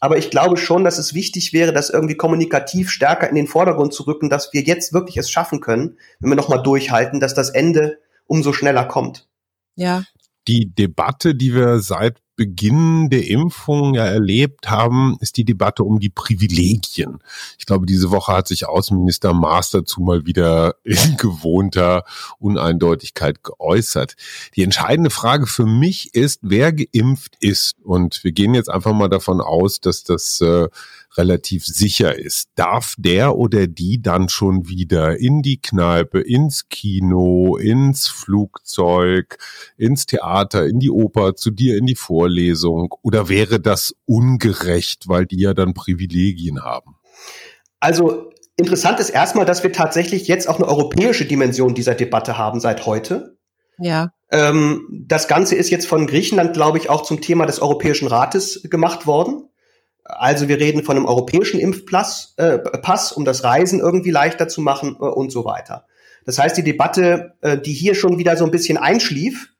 Aber 0.00 0.16
ich 0.16 0.30
glaube 0.30 0.56
schon, 0.56 0.82
dass 0.82 0.98
es 0.98 1.12
wichtig 1.14 1.52
wäre, 1.52 1.72
das 1.72 1.90
irgendwie 1.90 2.16
kommunikativ 2.16 2.90
stärker 2.90 3.28
in 3.28 3.34
den 3.34 3.46
Vordergrund 3.46 3.92
zu 3.92 4.04
rücken, 4.04 4.30
dass 4.30 4.52
wir 4.52 4.62
jetzt 4.62 4.94
wirklich 4.94 5.18
es 5.18 5.30
schaffen 5.30 5.60
können, 5.60 5.98
wenn 6.18 6.30
wir 6.30 6.36
nochmal 6.36 6.62
durchhalten, 6.62 7.20
dass 7.20 7.34
das 7.34 7.50
Ende 7.50 7.98
umso 8.26 8.52
schneller 8.52 8.86
kommt. 8.86 9.28
Ja. 9.76 10.04
Die 10.48 10.74
Debatte, 10.74 11.34
die 11.34 11.54
wir 11.54 11.80
seit 11.80 12.22
Beginn 12.40 13.10
der 13.10 13.28
Impfung 13.28 13.92
ja 13.92 14.06
erlebt 14.06 14.70
haben, 14.70 15.18
ist 15.20 15.36
die 15.36 15.44
Debatte 15.44 15.84
um 15.84 16.00
die 16.00 16.08
Privilegien. 16.08 17.18
Ich 17.58 17.66
glaube, 17.66 17.84
diese 17.84 18.10
Woche 18.10 18.32
hat 18.32 18.48
sich 18.48 18.66
Außenminister 18.66 19.34
Maas 19.34 19.68
dazu 19.68 20.00
mal 20.00 20.24
wieder 20.24 20.76
in 20.84 21.18
gewohnter 21.18 22.02
Uneindeutigkeit 22.38 23.44
geäußert. 23.44 24.16
Die 24.56 24.62
entscheidende 24.62 25.10
Frage 25.10 25.46
für 25.46 25.66
mich 25.66 26.14
ist, 26.14 26.40
wer 26.40 26.72
geimpft 26.72 27.36
ist. 27.40 27.76
Und 27.84 28.24
wir 28.24 28.32
gehen 28.32 28.54
jetzt 28.54 28.70
einfach 28.70 28.94
mal 28.94 29.10
davon 29.10 29.42
aus, 29.42 29.82
dass 29.82 30.02
das 30.02 30.40
äh, 30.40 30.66
relativ 31.16 31.64
sicher 31.64 32.18
ist, 32.18 32.50
darf 32.54 32.94
der 32.98 33.36
oder 33.36 33.66
die 33.66 34.00
dann 34.00 34.28
schon 34.28 34.68
wieder 34.68 35.18
in 35.18 35.42
die 35.42 35.60
Kneipe, 35.60 36.20
ins 36.20 36.68
Kino, 36.68 37.56
ins 37.56 38.08
Flugzeug, 38.08 39.38
ins 39.76 40.06
Theater, 40.06 40.66
in 40.66 40.78
die 40.78 40.90
Oper, 40.90 41.34
zu 41.34 41.50
dir 41.50 41.76
in 41.76 41.86
die 41.86 41.96
Vorlesung? 41.96 42.94
Oder 43.02 43.28
wäre 43.28 43.60
das 43.60 43.94
ungerecht, 44.06 45.08
weil 45.08 45.26
die 45.26 45.40
ja 45.40 45.54
dann 45.54 45.74
Privilegien 45.74 46.62
haben? 46.62 46.96
Also 47.80 48.30
interessant 48.56 49.00
ist 49.00 49.10
erstmal, 49.10 49.46
dass 49.46 49.62
wir 49.62 49.72
tatsächlich 49.72 50.28
jetzt 50.28 50.48
auch 50.48 50.56
eine 50.56 50.68
europäische 50.68 51.24
Dimension 51.24 51.74
dieser 51.74 51.94
Debatte 51.94 52.38
haben 52.38 52.60
seit 52.60 52.86
heute. 52.86 53.36
Ja. 53.78 54.12
Ähm, 54.30 54.86
das 54.90 55.26
Ganze 55.26 55.56
ist 55.56 55.70
jetzt 55.70 55.86
von 55.86 56.06
Griechenland, 56.06 56.52
glaube 56.52 56.78
ich, 56.78 56.90
auch 56.90 57.02
zum 57.02 57.20
Thema 57.20 57.46
des 57.46 57.60
Europäischen 57.60 58.06
Rates 58.06 58.60
gemacht 58.64 59.06
worden. 59.06 59.48
Also 60.18 60.48
wir 60.48 60.58
reden 60.58 60.82
von 60.82 60.96
einem 60.96 61.06
europäischen 61.06 61.60
Impfpass, 61.60 62.34
äh, 62.36 62.58
Pass, 62.58 63.12
um 63.12 63.24
das 63.24 63.44
Reisen 63.44 63.80
irgendwie 63.80 64.10
leichter 64.10 64.48
zu 64.48 64.60
machen 64.60 64.96
äh, 65.00 65.04
und 65.04 65.30
so 65.30 65.44
weiter. 65.44 65.86
Das 66.24 66.38
heißt, 66.38 66.56
die 66.56 66.64
Debatte, 66.64 67.34
äh, 67.40 67.58
die 67.58 67.72
hier 67.72 67.94
schon 67.94 68.18
wieder 68.18 68.36
so 68.36 68.44
ein 68.44 68.50
bisschen 68.50 68.76
einschlief, 68.76 69.52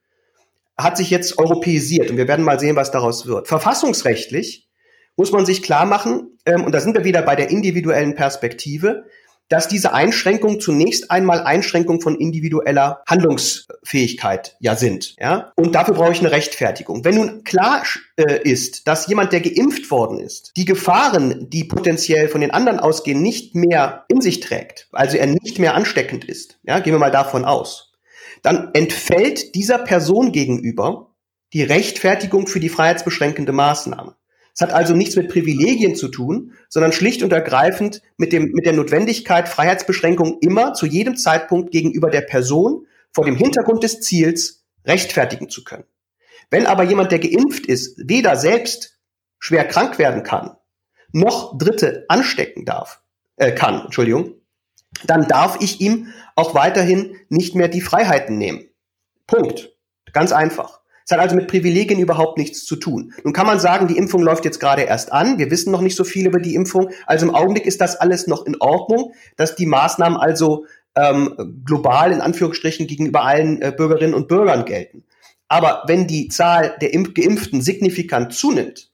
hat 0.77 0.97
sich 0.97 1.11
jetzt 1.11 1.39
europäisiert 1.39 2.11
und 2.11 2.17
wir 2.17 2.29
werden 2.29 2.45
mal 2.45 2.59
sehen, 2.59 2.77
was 2.77 2.91
daraus 2.91 3.27
wird. 3.27 3.49
Verfassungsrechtlich 3.49 4.69
muss 5.17 5.33
man 5.33 5.45
sich 5.45 5.63
klar 5.63 5.85
machen, 5.85 6.39
ähm, 6.47 6.65
und 6.65 6.73
da 6.73 6.81
sind 6.81 6.97
wir 6.97 7.05
wieder 7.05 7.23
bei 7.23 7.37
der 7.37 7.51
individuellen 7.51 8.15
Perspektive, 8.15 9.05
dass 9.51 9.69
diese 9.69 9.93
Einschränkungen 9.93 10.61
zunächst 10.61 11.11
einmal 11.11 11.43
Einschränkungen 11.43 12.01
von 12.01 12.15
individueller 12.15 13.03
Handlungsfähigkeit 13.07 14.57
ja 14.61 14.77
sind. 14.77 15.17
Ja? 15.19 15.53
Und 15.57 15.75
dafür 15.75 15.95
brauche 15.95 16.13
ich 16.13 16.21
eine 16.21 16.31
Rechtfertigung. 16.31 17.05
Wenn 17.05 17.17
nun 17.17 17.45
klar 17.45 17.83
äh, 18.17 18.41
ist, 18.43 18.87
dass 18.87 19.09
jemand, 19.09 19.33
der 19.33 19.41
geimpft 19.41 19.91
worden 19.91 20.21
ist, 20.21 20.53
die 20.57 20.65
Gefahren, 20.65 21.51
die 21.51 21.65
potenziell 21.65 22.29
von 22.29 22.41
den 22.41 22.53
anderen 22.53 22.79
ausgehen, 22.79 23.21
nicht 23.21 23.57
mehr 23.57 24.05
in 24.09 24.21
sich 24.21 24.41
trägt, 24.41 24.89
also 24.93 25.17
er 25.17 25.27
nicht 25.27 25.59
mehr 25.59 25.75
ansteckend 25.75 26.25
ist, 26.25 26.59
ja, 26.63 26.79
gehen 26.79 26.95
wir 26.95 27.01
mal 27.01 27.11
davon 27.11 27.45
aus, 27.45 27.93
dann 28.43 28.71
entfällt 28.73 29.57
dieser 29.57 29.79
Person 29.79 30.31
gegenüber 30.31 31.11
die 31.53 31.65
Rechtfertigung 31.65 32.47
für 32.47 32.61
die 32.61 32.69
freiheitsbeschränkende 32.69 33.53
Maßnahme. 33.53 34.15
Es 34.55 34.61
hat 34.61 34.73
also 34.73 34.95
nichts 34.95 35.17
mit 35.17 35.29
Privilegien 35.29 35.95
zu 35.95 36.09
tun, 36.09 36.53
sondern 36.69 36.93
schlicht 36.93 37.23
und 37.23 37.33
ergreifend 37.33 38.03
mit, 38.17 38.33
dem, 38.33 38.51
mit 38.53 38.67
der 38.67 38.73
Notwendigkeit, 38.73 39.49
Freiheitsbeschränkungen 39.49 40.39
immer 40.41 40.75
zu 40.75 40.87
jedem 40.87 41.17
Zeitpunkt 41.17 41.71
gegenüber 41.71 42.11
der 42.11 42.23
Person 42.23 42.87
vor 43.13 43.25
dem 43.25 43.37
Hintergrund 43.37 43.83
des 43.83 44.01
Ziels 44.01 44.65
rechtfertigen 44.85 45.49
zu 45.49 45.65
können. 45.65 45.85
Wenn 46.51 46.67
aber 46.67 46.83
jemand, 46.83 47.13
der 47.13 47.21
geimpft 47.21 47.67
ist, 47.67 47.97
weder 47.97 48.37
selbst 48.37 48.99
schwer 49.39 49.65
krank 49.67 49.99
werden 49.99 50.23
kann, 50.23 50.57
noch 51.13 51.57
Dritte 51.59 52.05
anstecken 52.09 52.65
darf, 52.65 53.03
äh, 53.37 53.53
kann, 53.53 53.85
Entschuldigung, 53.85 54.35
dann 55.05 55.29
darf 55.29 55.59
ich 55.61 55.81
ihm 55.81 56.09
auch 56.37 56.55
weiterhin 56.55 57.17
nicht 57.29 57.55
mehr 57.55 57.69
die 57.69 57.81
Freiheiten 57.81 58.37
nehmen. 58.39 58.69
Punkt. 59.27 59.73
Ganz 60.13 60.33
einfach. 60.33 60.80
Es 61.11 61.13
hat 61.13 61.23
also 61.23 61.35
mit 61.35 61.49
Privilegien 61.49 61.99
überhaupt 61.99 62.39
nichts 62.39 62.65
zu 62.65 62.77
tun. 62.77 63.13
Nun 63.25 63.33
kann 63.33 63.45
man 63.45 63.59
sagen, 63.59 63.89
die 63.89 63.97
Impfung 63.97 64.23
läuft 64.23 64.45
jetzt 64.45 64.61
gerade 64.61 64.83
erst 64.83 65.13
an. 65.13 65.39
Wir 65.39 65.51
wissen 65.51 65.73
noch 65.73 65.81
nicht 65.81 65.97
so 65.97 66.05
viel 66.05 66.25
über 66.25 66.39
die 66.39 66.55
Impfung. 66.55 66.91
Also 67.05 67.27
im 67.27 67.35
Augenblick 67.35 67.67
ist 67.67 67.81
das 67.81 67.97
alles 67.97 68.29
noch 68.29 68.47
in 68.47 68.55
Ordnung, 68.61 69.13
dass 69.37 69.57
die 69.57 69.67
Maßnahmen 69.67 70.17
also 70.17 70.67
ähm, 70.95 71.63
global 71.67 72.13
in 72.13 72.21
Anführungsstrichen 72.21 72.87
gegenüber 72.87 73.25
allen 73.25 73.61
äh, 73.61 73.73
Bürgerinnen 73.77 74.15
und 74.15 74.29
Bürgern 74.29 74.65
gelten. 74.65 75.03
Aber 75.49 75.83
wenn 75.89 76.07
die 76.07 76.29
Zahl 76.29 76.77
der 76.81 76.95
Impf 76.95 77.13
Geimpften 77.15 77.61
signifikant 77.61 78.33
zunimmt 78.33 78.93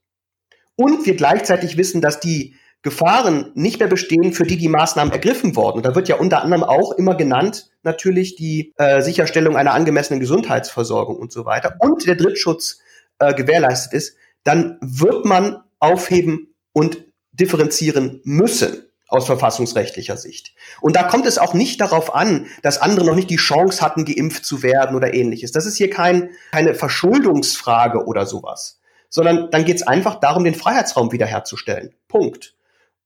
und 0.75 1.05
wir 1.05 1.17
gleichzeitig 1.17 1.77
wissen, 1.77 2.01
dass 2.01 2.19
die 2.19 2.55
Gefahren 2.87 3.51
nicht 3.55 3.81
mehr 3.81 3.89
bestehen, 3.89 4.33
für 4.33 4.45
die 4.45 4.57
die 4.57 4.69
Maßnahmen 4.69 5.13
ergriffen 5.13 5.57
wurden. 5.57 5.79
Und 5.79 5.87
da 5.87 5.97
wird 5.97 6.09
ja 6.09 6.17
unter 6.17 6.43
anderem 6.43 6.63
auch 6.63 6.93
immer 6.93 7.17
genannt, 7.17 7.69
natürlich 7.83 8.37
die 8.37 8.73
äh, 8.79 9.03
Sicherstellung 9.03 9.57
einer 9.57 9.75
angemessenen 9.75 10.21
Gesundheitsversorgung 10.21 11.17
und 11.17 11.33
so 11.33 11.45
weiter 11.45 11.75
und 11.81 12.07
der 12.07 12.15
Drittschutz 12.15 12.79
äh, 13.19 13.35
gewährleistet 13.35 13.93
ist, 13.93 14.17
dann 14.45 14.79
wird 14.81 15.25
man 15.25 15.65
aufheben 15.81 16.55
und 16.73 17.05
differenzieren 17.33 18.21
müssen 18.23 18.85
aus 19.09 19.27
verfassungsrechtlicher 19.27 20.17
Sicht. 20.17 20.55
Und 20.81 20.95
da 20.95 21.03
kommt 21.03 21.27
es 21.27 21.39
auch 21.39 21.55
nicht 21.55 21.81
darauf 21.81 22.15
an, 22.15 22.47
dass 22.63 22.81
andere 22.81 23.05
noch 23.05 23.17
nicht 23.17 23.31
die 23.31 23.37
Chance 23.37 23.81
hatten, 23.83 24.05
geimpft 24.05 24.45
zu 24.45 24.63
werden 24.63 24.97
oder 24.97 25.13
ähnliches. 25.13 25.53
Das 25.53 25.67
ist 25.67 25.77
hier 25.77 25.91
kein, 25.91 26.31
keine 26.53 26.75
Verschuldungsfrage 26.75 28.05
oder 28.05 28.27
sowas, 28.27 28.81
sondern 29.09 29.51
dann 29.51 29.65
geht 29.65 29.77
es 29.77 29.87
einfach 29.87 30.21
darum, 30.21 30.45
den 30.45 30.55
Freiheitsraum 30.55 31.13
wiederherzustellen. 31.13 31.95
Punkt. 32.09 32.56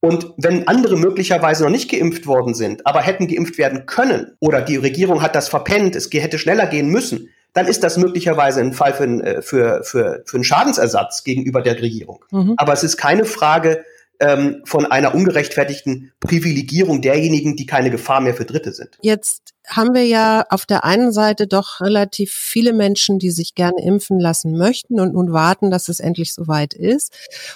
Und 0.00 0.32
wenn 0.38 0.66
andere 0.66 0.96
möglicherweise 0.96 1.64
noch 1.64 1.70
nicht 1.70 1.90
geimpft 1.90 2.26
worden 2.26 2.54
sind, 2.54 2.86
aber 2.86 3.02
hätten 3.02 3.28
geimpft 3.28 3.58
werden 3.58 3.84
können 3.84 4.32
oder 4.40 4.62
die 4.62 4.76
Regierung 4.76 5.22
hat 5.22 5.34
das 5.34 5.48
verpennt, 5.48 5.94
es 5.94 6.08
hätte 6.10 6.38
schneller 6.38 6.66
gehen 6.66 6.88
müssen, 6.88 7.28
dann 7.52 7.66
ist 7.66 7.82
das 7.82 7.98
möglicherweise 7.98 8.60
ein 8.60 8.72
Fall 8.72 8.94
für, 8.94 9.04
äh, 9.04 9.42
für, 9.42 9.82
für, 9.82 10.22
für 10.24 10.36
einen 10.36 10.44
Schadensersatz 10.44 11.24
gegenüber 11.24 11.62
der 11.62 11.80
Regierung. 11.80 12.24
Mhm. 12.30 12.54
Aber 12.56 12.72
es 12.72 12.82
ist 12.82 12.96
keine 12.96 13.24
Frage 13.24 13.84
ähm, 14.20 14.62
von 14.64 14.86
einer 14.86 15.14
ungerechtfertigten 15.14 16.12
Privilegierung 16.20 17.02
derjenigen, 17.02 17.56
die 17.56 17.66
keine 17.66 17.90
Gefahr 17.90 18.20
mehr 18.20 18.34
für 18.34 18.44
Dritte 18.44 18.72
sind. 18.72 18.98
Jetzt 19.02 19.54
haben 19.70 19.94
wir 19.94 20.04
ja 20.04 20.44
auf 20.50 20.66
der 20.66 20.84
einen 20.84 21.12
Seite 21.12 21.46
doch 21.46 21.80
relativ 21.80 22.32
viele 22.32 22.72
Menschen, 22.72 23.18
die 23.18 23.30
sich 23.30 23.54
gerne 23.54 23.82
impfen 23.82 24.18
lassen 24.18 24.56
möchten 24.56 25.00
und 25.00 25.14
nun 25.14 25.32
warten, 25.32 25.70
dass 25.70 25.88
es 25.88 26.00
endlich 26.00 26.34
soweit 26.34 26.74
ist. 26.74 27.12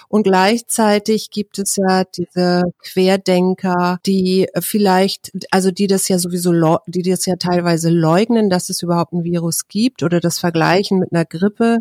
Und 0.07 0.23
gleichzeitig 0.23 1.29
gibt 1.29 1.59
es 1.59 1.75
ja 1.75 2.03
diese 2.03 2.63
Querdenker, 2.79 3.99
die 4.05 4.47
vielleicht, 4.59 5.31
also 5.51 5.71
die 5.71 5.87
das 5.87 6.07
ja 6.07 6.17
sowieso, 6.17 6.79
die 6.87 7.03
das 7.03 7.25
ja 7.25 7.35
teilweise 7.35 7.89
leugnen, 7.89 8.49
dass 8.49 8.69
es 8.69 8.81
überhaupt 8.81 9.13
ein 9.13 9.23
Virus 9.23 9.67
gibt 9.67 10.03
oder 10.03 10.19
das 10.19 10.39
vergleichen 10.39 10.99
mit 10.99 11.11
einer 11.11 11.25
Grippe, 11.25 11.79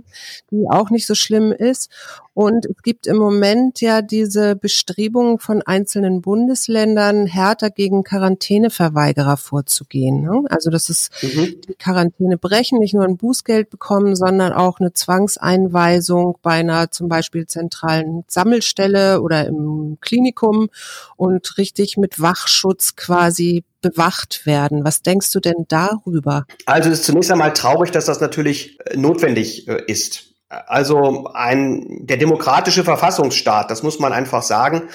die 0.50 0.64
auch 0.68 0.90
nicht 0.90 1.06
so 1.06 1.14
schlimm 1.14 1.52
ist. 1.52 1.90
Und 2.34 2.66
es 2.66 2.82
gibt 2.82 3.06
im 3.06 3.16
Moment 3.16 3.80
ja 3.80 4.02
diese 4.02 4.56
Bestrebungen 4.56 5.38
von 5.38 5.62
einzelnen 5.62 6.20
Bundesländern, 6.20 7.26
härter 7.26 7.70
gegen 7.70 8.02
Quarantäneverweigerer 8.02 9.36
vorzugehen. 9.36 10.24
Ne? 10.25 10.45
Also 10.50 10.71
dass 10.71 10.88
es 10.88 11.11
mhm. 11.23 11.61
die 11.69 11.75
Quarantäne 11.75 12.38
brechen, 12.38 12.78
nicht 12.78 12.95
nur 12.95 13.04
ein 13.04 13.16
Bußgeld 13.16 13.71
bekommen, 13.71 14.16
sondern 14.16 14.52
auch 14.52 14.81
eine 14.81 14.93
Zwangseinweisung 14.93 16.38
bei 16.43 16.52
einer 16.52 16.90
zum 16.90 17.09
Beispiel 17.09 17.47
zentralen 17.47 18.25
Sammelstelle 18.28 19.21
oder 19.21 19.47
im 19.47 19.99
Klinikum 20.00 20.69
und 21.16 21.59
richtig 21.59 21.97
mit 21.97 22.21
Wachschutz 22.21 22.97
quasi 22.97 23.64
bewacht 23.81 24.47
werden. 24.47 24.85
Was 24.85 25.02
denkst 25.02 25.31
du 25.33 25.40
denn 25.40 25.66
darüber? 25.69 26.47
Also 26.64 26.90
es 26.90 27.00
ist 27.00 27.04
zunächst 27.04 27.31
einmal 27.31 27.52
traurig, 27.52 27.90
dass 27.90 28.07
das 28.07 28.21
natürlich 28.21 28.78
äh, 28.87 28.97
notwendig 28.97 29.69
äh, 29.69 29.83
ist. 29.87 30.35
Also 30.49 31.26
ein, 31.35 32.07
der 32.07 32.16
demokratische 32.16 32.85
Verfassungsstaat, 32.85 33.71
das 33.71 33.83
muss 33.83 33.99
man 33.99 34.12
einfach 34.12 34.43
sagen, 34.43 34.88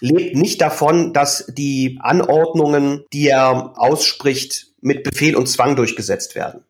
lebt 0.00 0.36
nicht 0.36 0.60
davon, 0.60 1.12
dass 1.12 1.46
die 1.48 1.98
Anordnungen, 2.02 3.04
die 3.12 3.28
er 3.28 3.74
ausspricht, 3.76 4.71
mit 4.82 5.04
Befehl 5.04 5.36
und 5.36 5.46
Zwang 5.46 5.76
durchgesetzt 5.76 6.34
werden. 6.34 6.64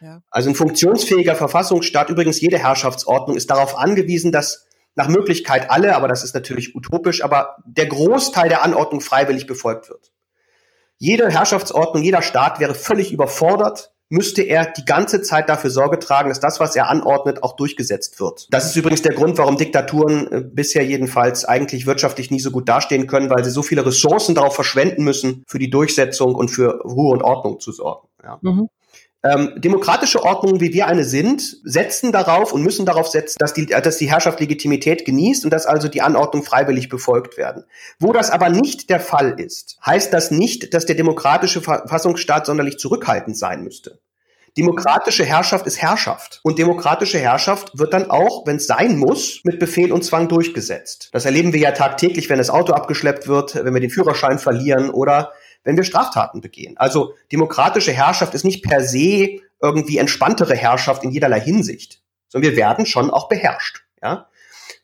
Ja. 0.00 0.22
Also 0.30 0.50
ein 0.50 0.54
funktionsfähiger 0.54 1.34
Verfassungsstaat, 1.34 2.10
übrigens 2.10 2.40
jede 2.40 2.58
Herrschaftsordnung, 2.58 3.36
ist 3.36 3.50
darauf 3.50 3.76
angewiesen, 3.76 4.30
dass 4.30 4.66
nach 4.94 5.08
Möglichkeit 5.08 5.70
alle, 5.70 5.96
aber 5.96 6.06
das 6.06 6.22
ist 6.22 6.34
natürlich 6.34 6.76
utopisch, 6.76 7.24
aber 7.24 7.56
der 7.66 7.86
Großteil 7.86 8.48
der 8.48 8.62
Anordnung 8.62 9.00
freiwillig 9.00 9.46
befolgt 9.46 9.88
wird. 9.88 10.12
Jede 10.98 11.30
Herrschaftsordnung, 11.30 12.04
jeder 12.04 12.22
Staat 12.22 12.60
wäre 12.60 12.74
völlig 12.74 13.12
überfordert, 13.12 13.93
müsste 14.08 14.42
er 14.42 14.66
die 14.66 14.84
ganze 14.84 15.22
Zeit 15.22 15.48
dafür 15.48 15.70
Sorge 15.70 15.98
tragen, 15.98 16.28
dass 16.28 16.40
das, 16.40 16.60
was 16.60 16.76
er 16.76 16.88
anordnet, 16.88 17.42
auch 17.42 17.56
durchgesetzt 17.56 18.20
wird. 18.20 18.46
Das 18.50 18.66
ist 18.66 18.76
übrigens 18.76 19.02
der 19.02 19.14
Grund, 19.14 19.38
warum 19.38 19.56
Diktaturen 19.56 20.30
äh, 20.30 20.40
bisher 20.40 20.84
jedenfalls 20.84 21.44
eigentlich 21.44 21.86
wirtschaftlich 21.86 22.30
nie 22.30 22.40
so 22.40 22.50
gut 22.50 22.68
dastehen 22.68 23.06
können, 23.06 23.30
weil 23.30 23.44
sie 23.44 23.50
so 23.50 23.62
viele 23.62 23.84
Ressourcen 23.84 24.34
darauf 24.34 24.54
verschwenden 24.54 25.04
müssen, 25.04 25.44
für 25.46 25.58
die 25.58 25.70
Durchsetzung 25.70 26.34
und 26.34 26.48
für 26.48 26.80
Ruhe 26.82 27.12
und 27.12 27.22
Ordnung 27.22 27.60
zu 27.60 27.72
sorgen. 27.72 28.08
Ja. 28.22 28.38
Mhm. 28.42 28.68
Ähm, 29.26 29.54
demokratische 29.56 30.22
Ordnungen, 30.22 30.60
wie 30.60 30.74
wir 30.74 30.86
eine 30.86 31.02
sind, 31.02 31.56
setzen 31.64 32.12
darauf 32.12 32.52
und 32.52 32.62
müssen 32.62 32.84
darauf 32.84 33.08
setzen, 33.08 33.36
dass 33.38 33.54
die, 33.54 33.64
dass 33.64 33.96
die 33.96 34.10
Herrschaft 34.10 34.38
Legitimität 34.38 35.06
genießt 35.06 35.44
und 35.44 35.50
dass 35.50 35.64
also 35.64 35.88
die 35.88 36.02
Anordnungen 36.02 36.46
freiwillig 36.46 36.90
befolgt 36.90 37.38
werden. 37.38 37.64
Wo 37.98 38.12
das 38.12 38.30
aber 38.30 38.50
nicht 38.50 38.90
der 38.90 39.00
Fall 39.00 39.40
ist, 39.40 39.78
heißt 39.84 40.12
das 40.12 40.30
nicht, 40.30 40.74
dass 40.74 40.84
der 40.84 40.96
demokratische 40.96 41.62
Verfassungsstaat 41.62 42.44
sonderlich 42.44 42.78
zurückhaltend 42.78 43.38
sein 43.38 43.64
müsste. 43.64 43.98
Demokratische 44.58 45.24
Herrschaft 45.24 45.66
ist 45.66 45.80
Herrschaft. 45.80 46.40
Und 46.44 46.58
demokratische 46.58 47.18
Herrschaft 47.18 47.76
wird 47.76 47.92
dann 47.94 48.10
auch, 48.10 48.46
wenn 48.46 48.56
es 48.56 48.66
sein 48.66 48.98
muss, 48.98 49.40
mit 49.42 49.58
Befehl 49.58 49.90
und 49.90 50.04
Zwang 50.04 50.28
durchgesetzt. 50.28 51.08
Das 51.12 51.24
erleben 51.24 51.52
wir 51.54 51.60
ja 51.60 51.72
tagtäglich, 51.72 52.28
wenn 52.28 52.38
das 52.38 52.50
Auto 52.50 52.74
abgeschleppt 52.74 53.26
wird, 53.26 53.56
wenn 53.56 53.74
wir 53.74 53.80
den 53.80 53.90
Führerschein 53.90 54.38
verlieren 54.38 54.90
oder 54.90 55.32
wenn 55.64 55.76
wir 55.76 55.84
Straftaten 55.84 56.40
begehen. 56.40 56.76
Also 56.76 57.14
demokratische 57.32 57.92
Herrschaft 57.92 58.34
ist 58.34 58.44
nicht 58.44 58.62
per 58.62 58.82
se 58.82 59.40
irgendwie 59.60 59.98
entspanntere 59.98 60.54
Herrschaft 60.54 61.02
in 61.02 61.10
jederlei 61.10 61.40
Hinsicht, 61.40 62.02
sondern 62.28 62.50
wir 62.50 62.56
werden 62.56 62.86
schon 62.86 63.10
auch 63.10 63.28
beherrscht. 63.28 63.84
Ja? 64.02 64.28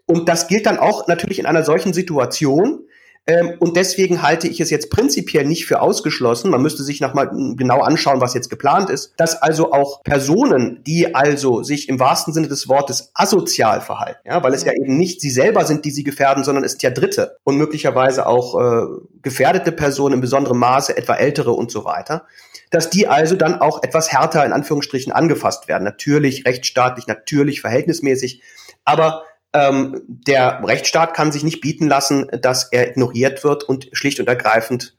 Und 0.07 0.29
das 0.29 0.49
gilt 0.49 0.67
dann 0.67 0.79
auch 0.79 1.07
natürlich 1.07 1.39
in 1.39 1.47
einer 1.47 1.63
solchen 1.63 1.93
Situation, 1.93 2.87
ähm, 3.31 3.55
und 3.61 3.77
deswegen 3.77 4.23
halte 4.23 4.49
ich 4.49 4.61
es 4.61 4.71
jetzt 4.71 4.91
prinzipiell 4.91 5.45
nicht 5.45 5.65
für 5.65 5.81
ausgeschlossen. 5.81 6.51
Man 6.51 6.63
müsste 6.63 6.83
sich 6.83 7.01
nochmal 7.01 7.31
genau 7.55 7.81
anschauen, 7.81 8.21
was 8.21 8.35
jetzt 8.35 8.51
geplant 8.51 8.91
ist, 8.91 9.13
dass 9.17 9.41
also 9.41 9.73
auch 9.73 10.03
Personen, 10.03 10.83
die 10.85 11.15
also 11.15 11.63
sich 11.63 11.89
im 11.89 12.01
wahrsten 12.01 12.35
Sinne 12.35 12.49
des 12.49 12.69
Wortes 12.69 13.13
asozial 13.15 13.83
verhalten, 13.83 14.19
ja, 14.25 14.43
weil 14.43 14.53
es 14.53 14.65
ja 14.65 14.73
eben 14.73 14.97
nicht 14.97 15.21
sie 15.21 15.31
selber 15.31 15.65
sind, 15.65 15.85
die 15.85 15.93
sie 15.93 16.03
gefährden, 16.03 16.43
sondern 16.43 16.65
es 16.65 16.73
sind 16.73 16.83
ja 16.83 16.91
Dritte 16.91 17.37
und 17.45 17.57
möglicherweise 17.57 18.27
auch 18.27 18.59
äh, 18.59 18.87
gefährdete 19.23 19.71
Personen 19.71 20.17
in 20.17 20.21
besonderem 20.21 20.59
Maße, 20.59 20.97
etwa 20.97 21.15
ältere 21.15 21.53
und 21.53 21.71
so 21.71 21.85
weiter, 21.85 22.27
dass 22.71 22.91
die 22.91 23.07
also 23.07 23.37
dann 23.37 23.61
auch 23.61 23.85
etwas 23.85 24.11
härter 24.11 24.45
in 24.45 24.53
Anführungsstrichen 24.53 25.13
angefasst 25.13 25.69
werden. 25.69 25.85
Natürlich 25.85 26.47
rechtsstaatlich, 26.47 27.07
natürlich 27.07 27.61
verhältnismäßig, 27.61 28.43
aber 28.85 29.23
ähm, 29.53 30.03
der 30.07 30.63
Rechtsstaat 30.65 31.15
kann 31.15 31.33
sich 31.33 31.43
nicht 31.43 31.61
bieten 31.61 31.89
lassen, 31.89 32.29
dass 32.41 32.71
er 32.73 32.89
ignoriert 32.91 33.43
wird 33.45 33.65
und 33.65 33.89
schlicht 33.93 34.21
und 34.21 34.29
ergreifend 34.29 34.97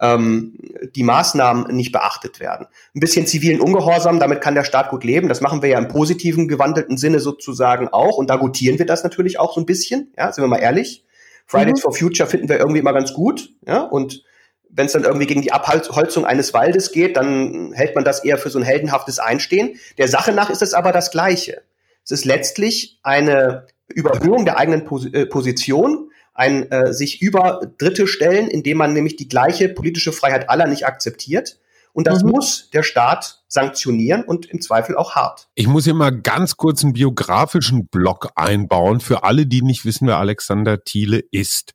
ähm, 0.00 0.58
die 0.96 1.04
Maßnahmen 1.04 1.74
nicht 1.74 1.92
beachtet 1.92 2.40
werden. 2.40 2.66
Ein 2.94 3.00
bisschen 3.00 3.26
zivilen 3.26 3.60
Ungehorsam, 3.60 4.18
damit 4.18 4.40
kann 4.40 4.56
der 4.56 4.64
Staat 4.64 4.90
gut 4.90 5.04
leben. 5.04 5.28
Das 5.28 5.40
machen 5.40 5.62
wir 5.62 5.68
ja 5.68 5.78
im 5.78 5.88
positiven, 5.88 6.48
gewandelten 6.48 6.96
Sinne 6.96 7.20
sozusagen 7.20 7.88
auch. 7.88 8.16
Und 8.16 8.28
da 8.28 8.36
gutieren 8.36 8.78
wir 8.78 8.86
das 8.86 9.04
natürlich 9.04 9.38
auch 9.38 9.54
so 9.54 9.60
ein 9.60 9.66
bisschen. 9.66 10.12
Ja, 10.18 10.32
sind 10.32 10.42
wir 10.42 10.48
mal 10.48 10.58
ehrlich. 10.58 11.04
Fridays 11.46 11.78
mhm. 11.78 11.82
for 11.82 11.94
Future 11.94 12.28
finden 12.28 12.48
wir 12.48 12.58
irgendwie 12.58 12.80
immer 12.80 12.92
ganz 12.92 13.12
gut. 13.12 13.50
Ja, 13.66 13.82
und 13.82 14.24
wenn 14.68 14.86
es 14.86 14.92
dann 14.92 15.04
irgendwie 15.04 15.26
gegen 15.26 15.42
die 15.42 15.52
Abholzung 15.52 16.24
eines 16.24 16.52
Waldes 16.54 16.92
geht, 16.92 17.16
dann 17.16 17.72
hält 17.72 17.94
man 17.94 18.04
das 18.04 18.24
eher 18.24 18.38
für 18.38 18.50
so 18.50 18.58
ein 18.58 18.64
heldenhaftes 18.64 19.18
Einstehen. 19.18 19.78
Der 19.98 20.08
Sache 20.08 20.32
nach 20.32 20.50
ist 20.50 20.62
es 20.62 20.74
aber 20.74 20.92
das 20.92 21.10
Gleiche. 21.10 21.62
Es 22.04 22.10
ist 22.10 22.24
letztlich 22.24 22.98
eine 23.02 23.66
Überhöhung 23.92 24.44
der 24.44 24.58
eigenen 24.58 24.84
Pos 24.84 25.06
äh, 25.06 25.26
Position, 25.26 26.10
ein 26.34 26.70
äh, 26.70 26.92
sich 26.92 27.20
über 27.22 27.60
Dritte 27.78 28.06
stellen, 28.06 28.48
indem 28.48 28.78
man 28.78 28.92
nämlich 28.92 29.16
die 29.16 29.28
gleiche 29.28 29.68
politische 29.68 30.12
Freiheit 30.12 30.48
aller 30.48 30.66
nicht 30.66 30.86
akzeptiert. 30.86 31.58
Und 31.94 32.06
das 32.06 32.22
mhm. 32.22 32.30
muss 32.30 32.70
der 32.70 32.82
Staat 32.82 33.42
sanktionieren 33.48 34.24
und 34.24 34.46
im 34.46 34.62
Zweifel 34.62 34.96
auch 34.96 35.14
hart. 35.14 35.48
Ich 35.54 35.66
muss 35.66 35.84
hier 35.84 35.92
mal 35.92 36.10
ganz 36.10 36.56
kurz 36.56 36.82
einen 36.82 36.94
biografischen 36.94 37.86
Block 37.88 38.30
einbauen 38.34 39.00
für 39.00 39.24
alle, 39.24 39.46
die 39.46 39.60
nicht 39.60 39.84
wissen, 39.84 40.08
wer 40.08 40.16
Alexander 40.16 40.82
Thiele 40.84 41.22
ist. 41.30 41.74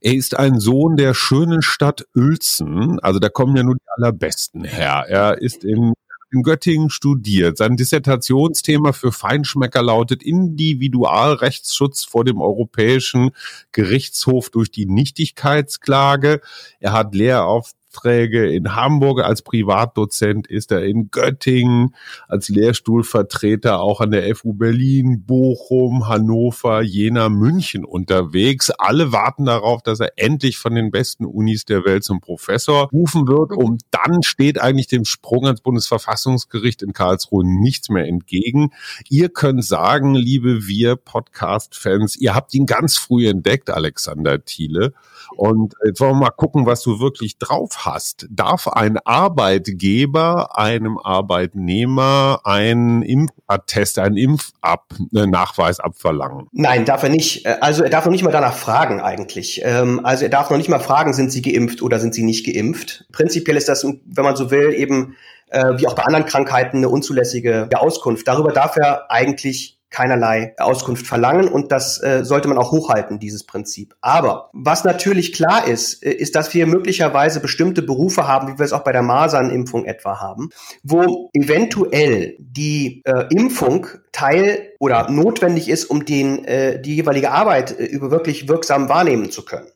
Er 0.00 0.14
ist 0.14 0.38
ein 0.38 0.60
Sohn 0.60 0.96
der 0.96 1.14
schönen 1.14 1.62
Stadt 1.62 2.06
Uelzen. 2.14 3.00
Also 3.00 3.18
da 3.18 3.28
kommen 3.28 3.56
ja 3.56 3.64
nur 3.64 3.74
die 3.74 3.88
allerbesten 3.96 4.62
her. 4.62 5.04
Er 5.08 5.42
ist 5.42 5.64
in 5.64 5.94
in 6.36 6.42
Göttingen 6.42 6.90
studiert. 6.90 7.58
Sein 7.58 7.76
Dissertationsthema 7.76 8.92
für 8.92 9.10
Feinschmecker 9.10 9.82
lautet 9.82 10.22
Individualrechtsschutz 10.22 12.04
vor 12.04 12.24
dem 12.24 12.40
Europäischen 12.40 13.30
Gerichtshof 13.72 14.50
durch 14.50 14.70
die 14.70 14.86
Nichtigkeitsklage. 14.86 16.40
Er 16.78 16.92
hat 16.92 17.14
Lehrauf 17.14 17.72
Aufträge 17.96 18.52
in 18.52 18.76
Hamburg 18.76 19.20
als 19.22 19.42
Privatdozent, 19.42 20.46
ist 20.46 20.70
er 20.70 20.84
in 20.84 21.10
Göttingen 21.10 21.94
als 22.28 22.48
Lehrstuhlvertreter 22.48 23.80
auch 23.80 24.00
an 24.00 24.10
der 24.10 24.34
FU 24.36 24.52
Berlin, 24.52 25.24
Bochum, 25.24 26.06
Hannover, 26.06 26.82
Jena, 26.82 27.28
München 27.28 27.84
unterwegs. 27.84 28.70
Alle 28.70 29.12
warten 29.12 29.46
darauf, 29.46 29.82
dass 29.82 30.00
er 30.00 30.12
endlich 30.16 30.58
von 30.58 30.74
den 30.74 30.90
besten 30.90 31.24
Unis 31.24 31.64
der 31.64 31.84
Welt 31.84 32.04
zum 32.04 32.20
Professor 32.20 32.88
rufen 32.92 33.26
wird. 33.28 33.52
Und 33.52 33.82
dann 33.90 34.22
steht 34.22 34.60
eigentlich 34.60 34.88
dem 34.88 35.04
Sprung 35.04 35.46
ans 35.46 35.62
Bundesverfassungsgericht 35.62 36.82
in 36.82 36.92
Karlsruhe 36.92 37.46
nichts 37.46 37.88
mehr 37.88 38.06
entgegen. 38.06 38.72
Ihr 39.08 39.30
könnt 39.30 39.64
sagen, 39.64 40.14
liebe 40.14 40.66
wir 40.66 40.96
Podcast-Fans, 40.96 42.16
ihr 42.16 42.34
habt 42.34 42.52
ihn 42.54 42.66
ganz 42.66 42.98
früh 42.98 43.26
entdeckt, 43.28 43.70
Alexander 43.70 44.44
Thiele. 44.44 44.92
Und 45.34 45.74
jetzt 45.84 46.00
wollen 46.00 46.16
wir 46.16 46.26
mal 46.26 46.30
gucken, 46.30 46.66
was 46.66 46.82
du 46.82 47.00
wirklich 47.00 47.38
drauf 47.38 47.85
hast. 47.86 48.26
Darf 48.30 48.68
ein 48.68 48.98
Arbeitgeber 49.04 50.58
einem 50.58 50.98
Arbeitnehmer 50.98 52.40
einen 52.44 53.02
Impfattest, 53.02 53.98
einen 53.98 54.16
Impfnachweis 54.16 55.80
abverlangen? 55.80 56.48
Nein, 56.52 56.84
darf 56.84 57.02
er 57.02 57.08
nicht. 57.08 57.46
Äh, 57.46 57.56
also 57.60 57.84
er 57.84 57.90
darf 57.90 58.04
noch 58.04 58.12
nicht 58.12 58.24
mal 58.24 58.32
danach 58.32 58.56
fragen 58.56 59.00
eigentlich. 59.00 59.62
Ähm, 59.64 60.04
also 60.04 60.24
er 60.24 60.30
darf 60.30 60.50
noch 60.50 60.58
nicht 60.58 60.68
mal 60.68 60.80
fragen, 60.80 61.14
sind 61.14 61.32
sie 61.32 61.42
geimpft 61.42 61.80
oder 61.82 61.98
sind 61.98 62.14
sie 62.14 62.24
nicht 62.24 62.44
geimpft. 62.44 63.06
Prinzipiell 63.12 63.56
ist 63.56 63.68
das, 63.68 63.84
wenn 63.84 64.24
man 64.24 64.36
so 64.36 64.50
will, 64.50 64.74
eben 64.74 65.16
äh, 65.50 65.78
wie 65.78 65.86
auch 65.86 65.94
bei 65.94 66.02
anderen 66.02 66.26
Krankheiten 66.26 66.78
eine 66.78 66.88
unzulässige 66.88 67.68
Auskunft. 67.74 68.26
Darüber 68.26 68.52
darf 68.52 68.76
er 68.76 69.10
eigentlich 69.10 69.75
keinerlei 69.90 70.54
Auskunft 70.58 71.06
verlangen 71.06 71.48
und 71.48 71.72
das 71.72 72.02
äh, 72.02 72.24
sollte 72.24 72.48
man 72.48 72.58
auch 72.58 72.72
hochhalten, 72.72 73.18
dieses 73.18 73.44
Prinzip. 73.44 73.94
Aber 74.00 74.50
was 74.52 74.84
natürlich 74.84 75.32
klar 75.32 75.66
ist, 75.66 76.04
äh, 76.04 76.12
ist, 76.12 76.34
dass 76.34 76.52
wir 76.54 76.66
möglicherweise 76.66 77.40
bestimmte 77.40 77.82
Berufe 77.82 78.26
haben, 78.26 78.48
wie 78.48 78.58
wir 78.58 78.64
es 78.64 78.72
auch 78.72 78.84
bei 78.84 78.92
der 78.92 79.02
Masernimpfung 79.02 79.84
etwa 79.84 80.20
haben, 80.20 80.50
wo 80.82 81.30
eventuell 81.32 82.36
die 82.38 83.02
äh, 83.04 83.26
Impfung 83.30 83.86
Teil 84.12 84.72
oder 84.78 85.10
notwendig 85.10 85.68
ist, 85.68 85.84
um 85.84 86.04
den, 86.04 86.44
äh, 86.44 86.80
die 86.80 86.96
jeweilige 86.96 87.30
Arbeit 87.30 87.78
äh, 87.78 87.84
über 87.84 88.10
wirklich 88.10 88.48
wirksam 88.48 88.88
wahrnehmen 88.88 89.30
zu 89.30 89.44
können. 89.44 89.68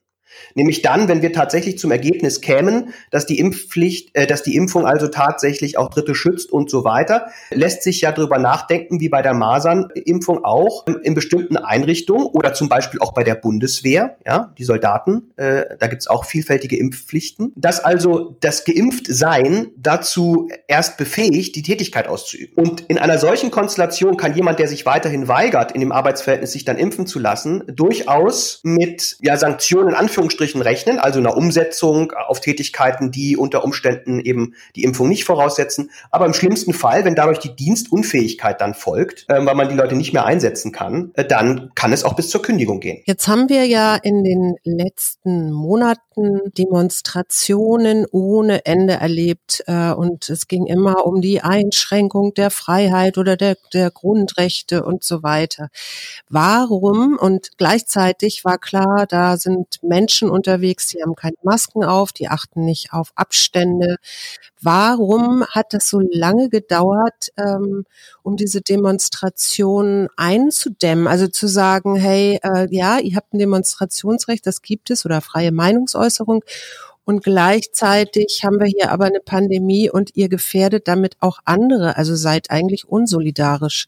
Nämlich 0.54 0.82
dann, 0.82 1.08
wenn 1.08 1.22
wir 1.22 1.32
tatsächlich 1.32 1.78
zum 1.78 1.90
Ergebnis 1.90 2.40
kämen, 2.40 2.92
dass 3.10 3.26
die 3.26 3.38
Impfpflicht, 3.38 4.10
äh, 4.14 4.26
dass 4.26 4.42
die 4.42 4.56
Impfung 4.56 4.86
also 4.86 5.08
tatsächlich 5.08 5.78
auch 5.78 5.90
Dritte 5.90 6.14
schützt 6.14 6.52
und 6.52 6.70
so 6.70 6.84
weiter, 6.84 7.26
lässt 7.50 7.82
sich 7.82 8.00
ja 8.00 8.12
darüber 8.12 8.38
nachdenken, 8.38 9.00
wie 9.00 9.08
bei 9.08 9.22
der 9.22 9.34
Masernimpfung 9.34 10.44
auch 10.44 10.86
in 11.02 11.14
bestimmten 11.14 11.56
Einrichtungen 11.56 12.26
oder 12.26 12.54
zum 12.54 12.68
Beispiel 12.68 13.00
auch 13.00 13.12
bei 13.12 13.24
der 13.24 13.34
Bundeswehr, 13.34 14.16
ja, 14.26 14.52
die 14.58 14.64
Soldaten, 14.64 15.32
äh, 15.36 15.76
da 15.78 15.86
gibt's 15.86 16.06
auch 16.06 16.24
vielfältige 16.24 16.76
Impfpflichten, 16.76 17.52
dass 17.56 17.80
also 17.80 18.36
das 18.40 18.64
Geimpftsein 18.64 19.68
dazu 19.76 20.48
erst 20.68 20.96
befähigt, 20.96 21.56
die 21.56 21.62
Tätigkeit 21.62 22.08
auszuüben. 22.08 22.54
Und 22.54 22.82
in 22.88 22.98
einer 22.98 23.18
solchen 23.18 23.50
Konstellation 23.50 24.16
kann 24.16 24.34
jemand, 24.34 24.58
der 24.58 24.68
sich 24.68 24.86
weiterhin 24.86 25.28
weigert, 25.28 25.72
in 25.72 25.80
dem 25.80 25.92
Arbeitsverhältnis 25.92 26.52
sich 26.52 26.64
dann 26.64 26.78
impfen 26.78 27.06
zu 27.06 27.18
lassen, 27.18 27.64
durchaus 27.68 28.60
mit 28.62 29.16
ja, 29.20 29.36
Sanktionen 29.36 29.90
in 29.90 29.94
Anführungsstrichen 29.94 30.29
Anführungsstrichen 30.30 30.62
rechnen, 30.62 30.98
also 30.98 31.18
einer 31.18 31.36
Umsetzung 31.36 32.12
auf 32.12 32.40
Tätigkeiten, 32.40 33.10
die 33.10 33.36
unter 33.36 33.64
Umständen 33.64 34.20
eben 34.20 34.54
die 34.76 34.84
Impfung 34.84 35.08
nicht 35.08 35.24
voraussetzen. 35.24 35.90
Aber 36.10 36.26
im 36.26 36.34
schlimmsten 36.34 36.72
Fall, 36.72 37.04
wenn 37.04 37.14
dadurch 37.14 37.38
die 37.38 37.54
Dienstunfähigkeit 37.54 38.60
dann 38.60 38.74
folgt, 38.74 39.26
äh, 39.28 39.44
weil 39.44 39.54
man 39.54 39.68
die 39.68 39.74
Leute 39.74 39.96
nicht 39.96 40.12
mehr 40.12 40.24
einsetzen 40.24 40.72
kann, 40.72 41.10
äh, 41.14 41.24
dann 41.24 41.72
kann 41.74 41.92
es 41.92 42.04
auch 42.04 42.14
bis 42.14 42.30
zur 42.30 42.42
Kündigung 42.42 42.80
gehen. 42.80 43.02
Jetzt 43.06 43.26
haben 43.28 43.48
wir 43.48 43.66
ja 43.66 43.96
in 43.96 44.22
den 44.24 44.56
letzten 44.64 45.52
Monaten 45.52 46.40
Demonstrationen 46.56 48.06
ohne 48.10 48.64
Ende 48.66 48.94
erlebt 48.94 49.64
äh, 49.66 49.90
und 49.92 50.28
es 50.28 50.46
ging 50.46 50.66
immer 50.66 51.06
um 51.06 51.20
die 51.20 51.40
Einschränkung 51.40 52.34
der 52.34 52.50
Freiheit 52.50 53.18
oder 53.18 53.36
der, 53.36 53.56
der 53.72 53.90
Grundrechte 53.90 54.84
und 54.84 55.02
so 55.02 55.22
weiter. 55.22 55.70
Warum 56.28 57.18
und 57.18 57.50
gleichzeitig 57.56 58.44
war 58.44 58.58
klar, 58.58 59.06
da 59.08 59.36
sind 59.36 59.82
Menschen 59.82 60.19
unterwegs, 60.28 60.88
die 60.88 61.02
haben 61.02 61.14
keine 61.14 61.36
Masken 61.42 61.84
auf, 61.84 62.12
die 62.12 62.28
achten 62.28 62.64
nicht 62.64 62.92
auf 62.92 63.12
Abstände. 63.14 63.96
Warum 64.60 65.46
hat 65.46 65.72
das 65.72 65.88
so 65.88 66.00
lange 66.00 66.50
gedauert, 66.50 67.30
ähm, 67.38 67.84
um 68.22 68.36
diese 68.36 68.60
Demonstration 68.60 70.08
einzudämmen? 70.16 71.06
Also 71.06 71.28
zu 71.28 71.46
sagen, 71.46 71.96
hey, 71.96 72.38
äh, 72.42 72.66
ja, 72.70 72.98
ihr 72.98 73.16
habt 73.16 73.32
ein 73.32 73.38
Demonstrationsrecht, 73.38 74.46
das 74.46 74.60
gibt 74.60 74.90
es, 74.90 75.06
oder 75.06 75.20
freie 75.22 75.52
Meinungsäußerung. 75.52 76.44
Und 77.04 77.24
gleichzeitig 77.24 78.42
haben 78.44 78.60
wir 78.60 78.66
hier 78.66 78.92
aber 78.92 79.06
eine 79.06 79.20
Pandemie 79.20 79.90
und 79.90 80.16
ihr 80.16 80.28
gefährdet 80.28 80.86
damit 80.86 81.16
auch 81.20 81.38
andere. 81.44 81.96
Also 81.96 82.14
seid 82.14 82.50
eigentlich 82.50 82.86
unsolidarisch. 82.86 83.86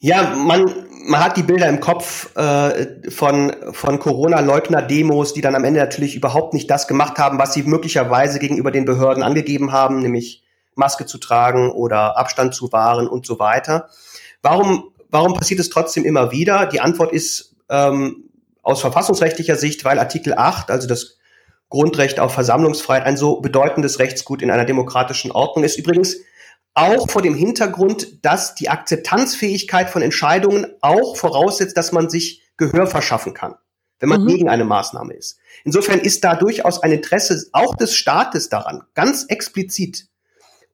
Ja, 0.00 0.34
man, 0.36 0.86
man 1.06 1.24
hat 1.24 1.36
die 1.36 1.42
Bilder 1.42 1.68
im 1.68 1.80
Kopf 1.80 2.34
äh, 2.36 3.10
von, 3.10 3.54
von 3.72 3.98
Corona-Leugner-Demos, 3.98 5.34
die 5.34 5.40
dann 5.40 5.56
am 5.56 5.64
Ende 5.64 5.80
natürlich 5.80 6.14
überhaupt 6.14 6.54
nicht 6.54 6.70
das 6.70 6.86
gemacht 6.86 7.18
haben, 7.18 7.38
was 7.38 7.54
sie 7.54 7.64
möglicherweise 7.64 8.38
gegenüber 8.38 8.70
den 8.70 8.84
Behörden 8.84 9.24
angegeben 9.24 9.72
haben, 9.72 10.00
nämlich 10.00 10.44
Maske 10.76 11.04
zu 11.04 11.18
tragen 11.18 11.72
oder 11.72 12.16
Abstand 12.16 12.54
zu 12.54 12.70
wahren 12.70 13.08
und 13.08 13.26
so 13.26 13.40
weiter. 13.40 13.88
Warum, 14.40 14.92
warum 15.10 15.34
passiert 15.34 15.58
es 15.58 15.68
trotzdem 15.68 16.04
immer 16.04 16.30
wieder? 16.30 16.66
Die 16.66 16.80
Antwort 16.80 17.12
ist 17.12 17.56
ähm, 17.68 18.28
aus 18.62 18.80
verfassungsrechtlicher 18.80 19.56
Sicht, 19.56 19.84
weil 19.84 19.98
Artikel 19.98 20.34
8, 20.34 20.70
also 20.70 20.86
das 20.86 21.18
Grundrecht 21.70 22.20
auf 22.20 22.32
Versammlungsfreiheit, 22.32 23.04
ein 23.04 23.16
so 23.16 23.40
bedeutendes 23.40 23.98
Rechtsgut 23.98 24.42
in 24.42 24.52
einer 24.52 24.64
demokratischen 24.64 25.32
Ordnung 25.32 25.64
ist. 25.64 25.76
Übrigens 25.76 26.18
auch 26.78 27.10
vor 27.10 27.22
dem 27.22 27.34
Hintergrund, 27.34 28.24
dass 28.24 28.54
die 28.54 28.68
Akzeptanzfähigkeit 28.68 29.90
von 29.90 30.02
Entscheidungen 30.02 30.66
auch 30.80 31.16
voraussetzt, 31.16 31.76
dass 31.76 31.92
man 31.92 32.08
sich 32.08 32.42
Gehör 32.56 32.86
verschaffen 32.86 33.34
kann, 33.34 33.54
wenn 34.00 34.08
man 34.08 34.22
mhm. 34.22 34.28
gegen 34.28 34.48
eine 34.48 34.64
Maßnahme 34.64 35.14
ist. 35.14 35.38
Insofern 35.64 36.00
ist 36.00 36.24
da 36.24 36.34
durchaus 36.34 36.82
ein 36.82 36.92
Interesse 36.92 37.46
auch 37.52 37.74
des 37.76 37.94
Staates 37.94 38.48
daran, 38.48 38.82
ganz 38.94 39.24
explizit, 39.28 40.08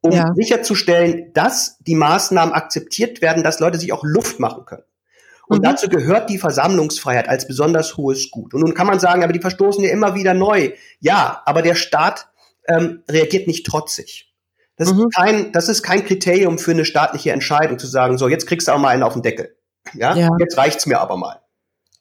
um 0.01 0.13
ja. 0.13 0.33
sicherzustellen, 0.35 1.33
dass 1.33 1.79
die 1.81 1.95
Maßnahmen 1.95 2.55
akzeptiert 2.55 3.23
werden, 3.23 3.43
dass 3.43 3.61
Leute 3.61 3.79
sich 3.79 3.93
auch 3.93 4.05
Luft 4.05 4.41
machen 4.41 4.65
können. 4.67 4.85
Und 5.47 5.59
mhm. 5.59 5.63
dazu 5.63 5.89
gehört 5.89 6.31
die 6.31 6.39
Versammlungsfreiheit 6.39 7.29
als 7.29 7.47
besonders 7.47 7.97
hohes 7.97 8.31
Gut. 8.31 8.55
Und 8.55 8.61
nun 8.61 8.75
kann 8.75 8.87
man 8.87 8.99
sagen, 8.99 9.23
aber 9.23 9.33
die 9.33 9.41
verstoßen 9.41 9.85
ja 9.85 9.91
immer 9.91 10.15
wieder 10.15 10.35
neu. 10.35 10.73
Ja, 11.01 11.43
aber 11.45 11.63
der 11.63 11.75
Staat 11.75 12.29
ähm, 12.67 13.03
reagiert 13.11 13.47
nicht 13.47 13.67
trotzig. 13.67 14.34
Das, 14.77 14.93
mhm. 14.93 15.01
ist 15.01 15.15
kein, 15.15 15.53
das 15.53 15.69
ist 15.69 15.83
kein 15.83 16.05
Kriterium 16.05 16.59
für 16.59 16.73
eine 16.73 16.85
staatliche 16.85 17.33
Entscheidung 17.33 17.79
zu 17.79 17.87
sagen, 17.87 18.19
so, 18.19 18.29
jetzt 18.29 18.47
kriegst 18.47 18.69
du 18.69 18.73
auch 18.73 18.79
mal 18.79 18.89
einen 18.89 19.03
auf 19.03 19.13
den 19.13 19.23
Deckel. 19.23 19.57
Ja, 19.93 20.15
ja. 20.17 20.31
jetzt 20.39 20.57
reicht's 20.57 20.87
mir 20.87 21.01
aber 21.01 21.17
mal. 21.17 21.41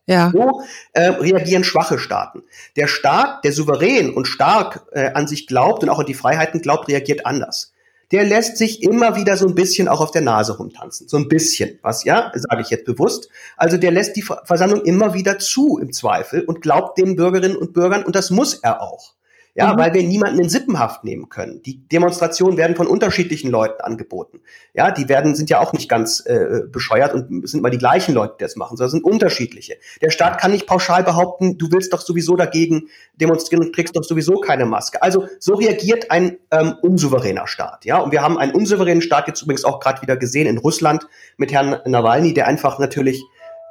Ja. 0.05 0.31
So 0.33 0.61
äh, 0.93 1.09
reagieren 1.09 1.63
schwache 1.63 1.97
Staaten. 1.97 2.43
Der 2.75 2.87
Staat, 2.87 3.45
der 3.45 3.53
souverän 3.53 4.13
und 4.13 4.27
stark 4.27 4.85
äh, 4.91 5.11
an 5.13 5.27
sich 5.27 5.47
glaubt 5.47 5.83
und 5.83 5.89
auch 5.89 5.99
an 5.99 6.05
die 6.05 6.13
Freiheiten 6.13 6.61
glaubt, 6.61 6.89
reagiert 6.89 7.25
anders. 7.25 7.71
Der 8.11 8.25
lässt 8.25 8.57
sich 8.57 8.83
immer 8.83 9.15
wieder 9.15 9.37
so 9.37 9.47
ein 9.47 9.55
bisschen 9.55 9.87
auch 9.87 10.01
auf 10.01 10.11
der 10.11 10.21
Nase 10.21 10.57
rumtanzen. 10.57 11.07
So 11.07 11.17
ein 11.17 11.29
bisschen, 11.29 11.79
was, 11.81 12.03
ja, 12.03 12.31
sage 12.35 12.61
ich 12.61 12.69
jetzt 12.69 12.85
bewusst. 12.85 13.29
Also 13.55 13.77
der 13.77 13.91
lässt 13.91 14.15
die 14.15 14.21
Versammlung 14.21 14.81
immer 14.81 15.13
wieder 15.13 15.39
zu 15.39 15.79
im 15.79 15.93
Zweifel 15.93 16.43
und 16.43 16.61
glaubt 16.61 16.97
den 16.97 17.15
Bürgerinnen 17.15 17.55
und 17.55 17.73
Bürgern, 17.73 18.03
und 18.03 18.15
das 18.15 18.29
muss 18.29 18.55
er 18.55 18.81
auch. 18.81 19.13
Ja, 19.55 19.73
mhm. 19.73 19.77
weil 19.77 19.93
wir 19.93 20.01
niemanden 20.01 20.39
in 20.39 20.49
Sippenhaft 20.49 21.03
nehmen 21.03 21.29
können. 21.29 21.61
Die 21.61 21.87
Demonstrationen 21.87 22.57
werden 22.57 22.75
von 22.75 22.87
unterschiedlichen 22.87 23.51
Leuten 23.51 23.81
angeboten. 23.81 24.41
Ja, 24.73 24.89
die 24.89 25.07
werden, 25.09 25.35
sind 25.35 25.51
ja 25.51 25.59
auch 25.59 25.73
nicht 25.73 25.87
ganz 25.87 26.25
äh, 26.25 26.61
bescheuert 26.67 27.13
und 27.13 27.47
sind 27.47 27.59
immer 27.59 27.69
die 27.69 27.77
gleichen 27.77 28.15
Leute, 28.15 28.35
die 28.39 28.43
das 28.43 28.55
machen, 28.55 28.77
sondern 28.77 28.91
sind 28.91 29.03
unterschiedliche. 29.03 29.75
Der 30.01 30.09
Staat 30.09 30.41
kann 30.41 30.51
nicht 30.51 30.65
pauschal 30.65 31.03
behaupten, 31.03 31.59
du 31.59 31.71
willst 31.71 31.93
doch 31.93 32.01
sowieso 32.01 32.35
dagegen 32.35 32.87
demonstrieren 33.15 33.63
und 33.63 33.75
kriegst 33.75 33.95
doch 33.95 34.03
sowieso 34.03 34.39
keine 34.39 34.65
Maske. 34.65 35.03
Also 35.03 35.27
so 35.39 35.53
reagiert 35.53 36.09
ein 36.09 36.37
ähm, 36.49 36.73
unsouveräner 36.81 37.45
Staat. 37.45 37.85
Ja, 37.85 37.99
und 37.99 38.11
wir 38.11 38.23
haben 38.23 38.39
einen 38.39 38.53
unsouveränen 38.53 39.03
Staat 39.03 39.27
jetzt 39.27 39.43
übrigens 39.43 39.65
auch 39.65 39.79
gerade 39.79 40.01
wieder 40.01 40.17
gesehen 40.17 40.47
in 40.47 40.57
Russland 40.57 41.07
mit 41.37 41.51
Herrn 41.51 41.79
Nawalny, 41.85 42.33
der 42.33 42.47
einfach 42.47 42.79
natürlich 42.79 43.23